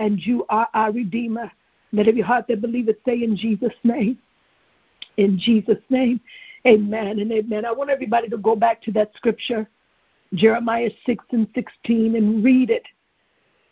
and 0.00 0.18
you 0.18 0.44
are 0.48 0.66
our 0.74 0.90
Redeemer. 0.90 1.52
Let 1.92 2.08
every 2.08 2.22
heart 2.22 2.46
that 2.48 2.62
believeth 2.62 2.96
say 3.04 3.22
in 3.22 3.36
Jesus' 3.36 3.74
name. 3.84 4.18
In 5.18 5.38
Jesus' 5.38 5.82
name. 5.90 6.20
Amen 6.66 7.20
and 7.20 7.30
amen. 7.30 7.64
I 7.64 7.72
want 7.72 7.90
everybody 7.90 8.28
to 8.30 8.38
go 8.38 8.56
back 8.56 8.82
to 8.82 8.92
that 8.92 9.12
scripture, 9.14 9.68
Jeremiah 10.34 10.90
6 11.04 11.24
and 11.32 11.46
16, 11.54 12.16
and 12.16 12.42
read 12.42 12.70
it. 12.70 12.82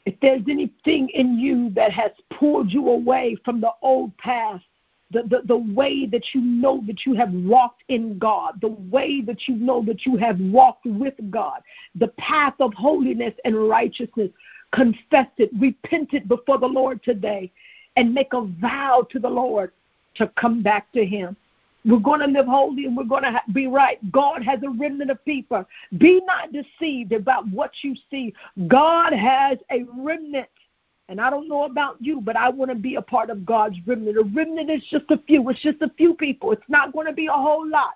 If 0.05 0.14
there's 0.21 0.43
anything 0.49 1.09
in 1.11 1.38
you 1.38 1.71
that 1.71 1.93
has 1.93 2.11
pulled 2.31 2.71
you 2.71 2.88
away 2.88 3.37
from 3.45 3.61
the 3.61 3.73
old 3.83 4.17
path, 4.19 4.61
the, 5.11 5.23
the, 5.23 5.41
the 5.47 5.57
way 5.57 6.05
that 6.07 6.35
you 6.35 6.43
know 6.43 6.83
that 6.87 7.07
you 7.07 7.14
have 7.14 7.33
walked 7.33 7.83
in 7.88 8.19
God, 8.19 8.59
the 8.61 8.69
way 8.69 9.23
that 9.23 9.49
you 9.49 9.55
know 9.55 9.83
that 9.87 10.05
you 10.05 10.17
have 10.17 10.38
walked 10.38 10.85
with 10.85 11.14
God, 11.31 11.62
the 11.95 12.09
path 12.19 12.55
of 12.61 12.75
holiness 12.75 13.35
and 13.47 13.69
righteousness, 13.69 14.31
confess 14.72 15.28
it, 15.38 15.50
repent 15.59 16.14
it 16.14 16.28
before 16.28 16.59
the 16.59 16.66
Lord 16.66 17.02
today, 17.02 17.50
and 17.96 18.14
make 18.14 18.33
a 18.33 18.42
vow 18.42 19.07
to 19.11 19.18
the 19.18 19.28
Lord 19.28 19.72
to 20.16 20.28
come 20.28 20.62
back 20.62 20.90
to 20.92 21.04
Him. 21.04 21.37
We're 21.85 21.98
going 21.98 22.20
to 22.20 22.26
live 22.26 22.46
holy 22.46 22.85
and 22.85 22.96
we're 22.96 23.04
going 23.04 23.22
to 23.22 23.40
be 23.52 23.66
right. 23.66 23.98
God 24.12 24.42
has 24.42 24.61
a 24.62 24.68
remnant 24.68 25.11
of 25.11 25.24
people. 25.24 25.64
Be 25.96 26.20
not 26.26 26.52
deceived 26.52 27.12
about 27.12 27.48
what 27.48 27.70
you 27.83 27.94
see. 28.11 28.35
God 28.66 29.12
has 29.12 29.59
a 29.70 29.85
remnant. 29.96 30.48
And 31.09 31.20
I 31.20 31.31
don't 31.31 31.48
know 31.48 31.62
about 31.62 31.96
you, 32.00 32.20
but 32.20 32.37
I 32.37 32.50
want 32.50 32.70
to 32.70 32.74
be 32.74 32.96
a 32.96 33.02
part 33.02 33.31
of 33.31 33.46
God's 33.46 33.76
remnant. 33.87 34.18
A 34.18 34.24
remnant 34.24 34.70
is 34.70 34.83
just 34.90 35.07
a 35.11 35.18
few. 35.26 35.48
It's 35.48 35.62
just 35.62 35.81
a 35.81 35.90
few 35.96 36.14
people. 36.14 36.52
It's 36.52 36.68
not 36.68 36.92
going 36.92 37.07
to 37.07 37.12
be 37.12 37.26
a 37.26 37.33
whole 37.33 37.66
lot. 37.66 37.94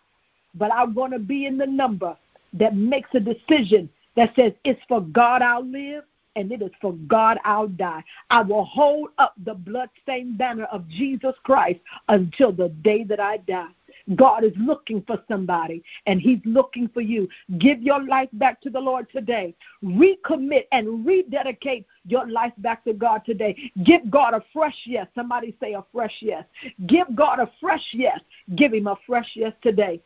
But 0.55 0.73
I'm 0.73 0.95
going 0.95 1.11
to 1.11 1.19
be 1.19 1.45
in 1.45 1.59
the 1.59 1.67
number 1.67 2.17
that 2.55 2.75
makes 2.75 3.11
a 3.15 3.21
decision 3.21 3.91
that 4.17 4.35
says, 4.37 4.53
it's 4.65 4.81
for 4.89 5.03
God 5.03 5.43
I'll 5.43 5.67
live 5.67 6.05
and 6.37 6.53
it 6.53 6.63
is 6.63 6.71
for 6.81 6.93
God 6.93 7.39
I'll 7.45 7.69
die. 7.69 8.03
I 8.31 8.43
will 8.43 8.65
hold 8.65 9.11
up 9.19 9.35
the 9.45 9.55
bloodstained 9.55 10.39
banner 10.39 10.65
of 10.65 10.89
Jesus 10.89 11.35
Christ 11.45 11.81
until 12.09 12.53
the 12.53 12.69
day 12.69 13.05
that 13.05 13.21
I 13.21 13.39
die. 13.39 13.69
God 14.17 14.43
is 14.43 14.53
looking 14.59 15.03
for 15.03 15.23
somebody, 15.29 15.83
and 16.07 16.21
He's 16.21 16.41
looking 16.45 16.89
for 16.89 17.01
you. 17.01 17.29
Give 17.59 17.81
your 17.83 18.03
life 18.05 18.31
back 18.33 18.61
to 18.63 18.71
the 18.71 18.81
Lord 18.81 19.07
today. 19.11 19.55
Recommit 19.85 20.65
and 20.73 21.07
rededicate 21.07 21.87
your 22.07 22.27
life 22.29 22.53
back 22.59 22.85
to 22.85 22.95
God 22.95 23.23
today. 23.25 23.71
Give 23.85 24.11
God 24.11 24.35
a 24.35 24.43
fresh 24.53 24.77
yes. 24.87 25.07
Somebody 25.15 25.55
say 25.61 25.75
a 25.75 25.85
fresh 25.93 26.17
yes. 26.21 26.45
Give 26.87 27.15
God 27.15 27.39
a 27.39 27.51
fresh 27.61 27.87
yes. 27.93 28.19
Give 28.57 28.73
Him 28.75 28.89
a 28.89 28.97
fresh 29.07 29.31
yes 29.35 29.53
today. 29.63 30.01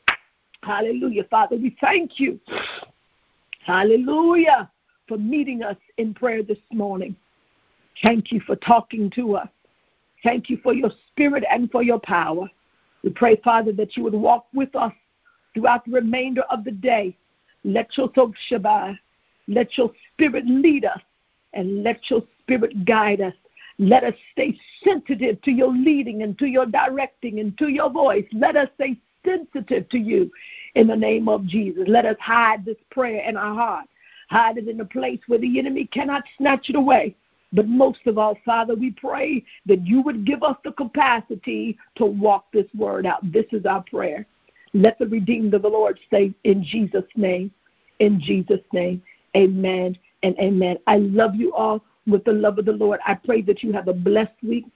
Hallelujah, 0.62 1.24
Father. 1.24 1.56
We 1.56 1.76
thank 1.80 2.18
you. 2.20 2.40
Hallelujah 3.64 4.70
for 5.08 5.16
meeting 5.16 5.62
us 5.62 5.76
in 5.98 6.14
prayer 6.14 6.42
this 6.42 6.58
morning. 6.72 7.16
Thank 8.02 8.32
you 8.32 8.40
for 8.40 8.56
talking 8.56 9.10
to 9.10 9.36
us. 9.36 9.48
Thank 10.22 10.50
you 10.50 10.58
for 10.62 10.74
your 10.74 10.90
spirit 11.08 11.44
and 11.50 11.70
for 11.70 11.82
your 11.82 12.00
power. 12.00 12.50
We 13.02 13.10
pray, 13.10 13.36
Father, 13.44 13.72
that 13.72 13.96
you 13.96 14.02
would 14.04 14.14
walk 14.14 14.46
with 14.52 14.74
us 14.74 14.92
throughout 15.54 15.84
the 15.84 15.92
remainder 15.92 16.42
of 16.50 16.64
the 16.64 16.72
day. 16.72 17.16
Let 17.64 17.96
your 17.96 18.08
Shabbat, 18.08 18.98
let 19.48 19.76
your 19.78 19.92
spirit 20.12 20.44
lead 20.46 20.84
us, 20.84 21.00
and 21.52 21.82
let 21.82 22.10
your 22.10 22.22
spirit 22.40 22.84
guide 22.84 23.20
us. 23.20 23.34
Let 23.78 24.04
us 24.04 24.14
stay 24.32 24.58
sensitive 24.82 25.40
to 25.42 25.50
your 25.50 25.70
leading 25.70 26.22
and 26.22 26.38
to 26.38 26.46
your 26.46 26.66
directing 26.66 27.40
and 27.40 27.56
to 27.58 27.68
your 27.68 27.90
voice. 27.90 28.24
Let 28.32 28.56
us 28.56 28.68
stay 28.74 28.96
sensitive 29.24 29.88
to 29.90 29.98
you 29.98 30.30
in 30.74 30.86
the 30.86 30.96
name 30.96 31.28
of 31.28 31.46
Jesus. 31.46 31.84
Let 31.86 32.06
us 32.06 32.16
hide 32.20 32.64
this 32.64 32.76
prayer 32.90 33.20
in 33.28 33.36
our 33.36 33.54
heart, 33.54 33.86
hide 34.28 34.58
it 34.58 34.68
in 34.68 34.80
a 34.80 34.84
place 34.84 35.20
where 35.26 35.38
the 35.38 35.58
enemy 35.58 35.86
cannot 35.86 36.24
snatch 36.38 36.68
it 36.68 36.76
away. 36.76 37.14
But 37.52 37.68
most 37.68 38.00
of 38.06 38.18
all, 38.18 38.36
Father, 38.44 38.74
we 38.74 38.90
pray 38.90 39.44
that 39.66 39.86
you 39.86 40.02
would 40.02 40.26
give 40.26 40.42
us 40.42 40.56
the 40.64 40.72
capacity 40.72 41.78
to 41.94 42.04
walk 42.04 42.46
this 42.52 42.66
word 42.76 43.06
out. 43.06 43.32
This 43.32 43.46
is 43.52 43.64
our 43.66 43.82
prayer. 43.82 44.26
Let 44.74 44.98
the 44.98 45.06
redeemed 45.06 45.54
of 45.54 45.62
the 45.62 45.68
Lord 45.68 45.98
say, 46.10 46.34
in 46.44 46.62
Jesus' 46.62 47.04
name, 47.14 47.50
in 48.00 48.20
Jesus' 48.20 48.60
name, 48.72 49.02
amen 49.36 49.96
and 50.22 50.36
amen. 50.38 50.76
I 50.86 50.96
love 50.98 51.34
you 51.34 51.54
all 51.54 51.82
with 52.06 52.24
the 52.24 52.32
love 52.32 52.58
of 52.58 52.66
the 52.66 52.72
Lord. 52.72 53.00
I 53.06 53.14
pray 53.14 53.42
that 53.42 53.62
you 53.62 53.72
have 53.72 53.88
a 53.88 53.94
blessed 53.94 54.42
week, 54.42 54.66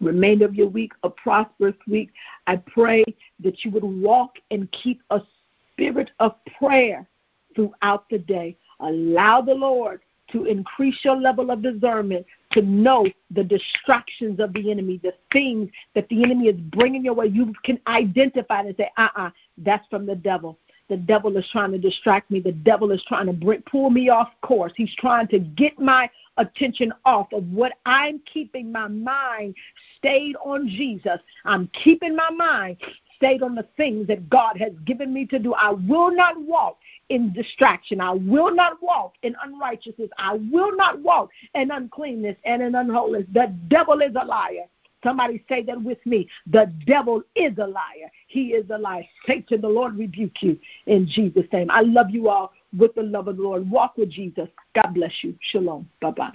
remainder 0.00 0.44
of 0.44 0.54
your 0.54 0.68
week, 0.68 0.92
a 1.02 1.10
prosperous 1.10 1.74
week. 1.88 2.10
I 2.46 2.56
pray 2.56 3.04
that 3.40 3.64
you 3.64 3.70
would 3.72 3.84
walk 3.84 4.36
and 4.50 4.70
keep 4.70 5.00
a 5.10 5.20
spirit 5.72 6.10
of 6.20 6.34
prayer 6.58 7.06
throughout 7.54 8.08
the 8.10 8.18
day. 8.18 8.56
Allow 8.82 9.40
the 9.42 9.54
Lord 9.54 10.00
to 10.32 10.44
increase 10.44 10.98
your 11.04 11.16
level 11.16 11.50
of 11.50 11.62
discernment 11.62 12.26
to 12.52 12.62
know 12.62 13.06
the 13.30 13.44
distractions 13.44 14.40
of 14.40 14.52
the 14.52 14.70
enemy, 14.70 15.00
the 15.02 15.12
things 15.32 15.70
that 15.94 16.08
the 16.08 16.22
enemy 16.24 16.48
is 16.48 16.56
bringing 16.56 17.04
your 17.04 17.14
way. 17.14 17.26
You 17.26 17.52
can 17.64 17.78
identify 17.86 18.60
and 18.60 18.74
say, 18.76 18.90
uh 18.96 19.08
uh-uh, 19.14 19.26
uh, 19.26 19.30
that's 19.58 19.86
from 19.88 20.06
the 20.06 20.16
devil. 20.16 20.58
The 20.88 20.96
devil 20.96 21.36
is 21.36 21.48
trying 21.50 21.72
to 21.72 21.78
distract 21.78 22.30
me. 22.30 22.40
The 22.40 22.52
devil 22.52 22.90
is 22.90 23.02
trying 23.08 23.26
to 23.26 23.32
bring, 23.32 23.62
pull 23.62 23.90
me 23.90 24.08
off 24.08 24.28
course. 24.42 24.72
He's 24.76 24.94
trying 24.96 25.28
to 25.28 25.38
get 25.38 25.78
my 25.78 26.10
attention 26.36 26.92
off 27.04 27.32
of 27.32 27.44
what 27.50 27.72
I'm 27.86 28.20
keeping 28.30 28.72
my 28.72 28.88
mind 28.88 29.54
stayed 29.98 30.36
on 30.44 30.68
Jesus. 30.68 31.18
I'm 31.44 31.68
keeping 31.84 32.16
my 32.16 32.30
mind 32.30 32.76
on 33.22 33.54
the 33.54 33.66
things 33.76 34.06
that 34.08 34.28
God 34.28 34.56
has 34.58 34.72
given 34.84 35.12
me 35.12 35.26
to 35.26 35.38
do. 35.38 35.54
I 35.54 35.70
will 35.70 36.14
not 36.14 36.40
walk 36.40 36.78
in 37.08 37.32
distraction. 37.32 38.00
I 38.00 38.12
will 38.12 38.54
not 38.54 38.82
walk 38.82 39.14
in 39.22 39.36
unrighteousness. 39.42 40.10
I 40.18 40.34
will 40.50 40.74
not 40.76 41.00
walk 41.00 41.30
in 41.54 41.70
uncleanness 41.70 42.36
and 42.44 42.62
in 42.62 42.74
unholiness. 42.74 43.26
The 43.32 43.54
devil 43.68 44.00
is 44.00 44.14
a 44.20 44.24
liar. 44.24 44.66
Somebody 45.04 45.42
say 45.48 45.62
that 45.64 45.82
with 45.82 46.04
me. 46.06 46.28
The 46.46 46.72
devil 46.86 47.22
is 47.34 47.52
a 47.58 47.66
liar. 47.66 48.10
He 48.28 48.48
is 48.48 48.68
a 48.70 48.78
liar. 48.78 49.04
Satan, 49.26 49.60
the 49.60 49.68
Lord 49.68 49.96
rebuke 49.96 50.42
you 50.42 50.58
in 50.86 51.06
Jesus' 51.06 51.46
name. 51.52 51.70
I 51.70 51.80
love 51.80 52.10
you 52.10 52.28
all 52.28 52.52
with 52.76 52.94
the 52.94 53.02
love 53.02 53.28
of 53.28 53.36
the 53.36 53.42
Lord. 53.42 53.68
Walk 53.70 53.96
with 53.96 54.10
Jesus. 54.10 54.48
God 54.74 54.94
bless 54.94 55.12
you. 55.22 55.36
Shalom. 55.40 55.88
Bye 56.00 56.10
bye. 56.12 56.32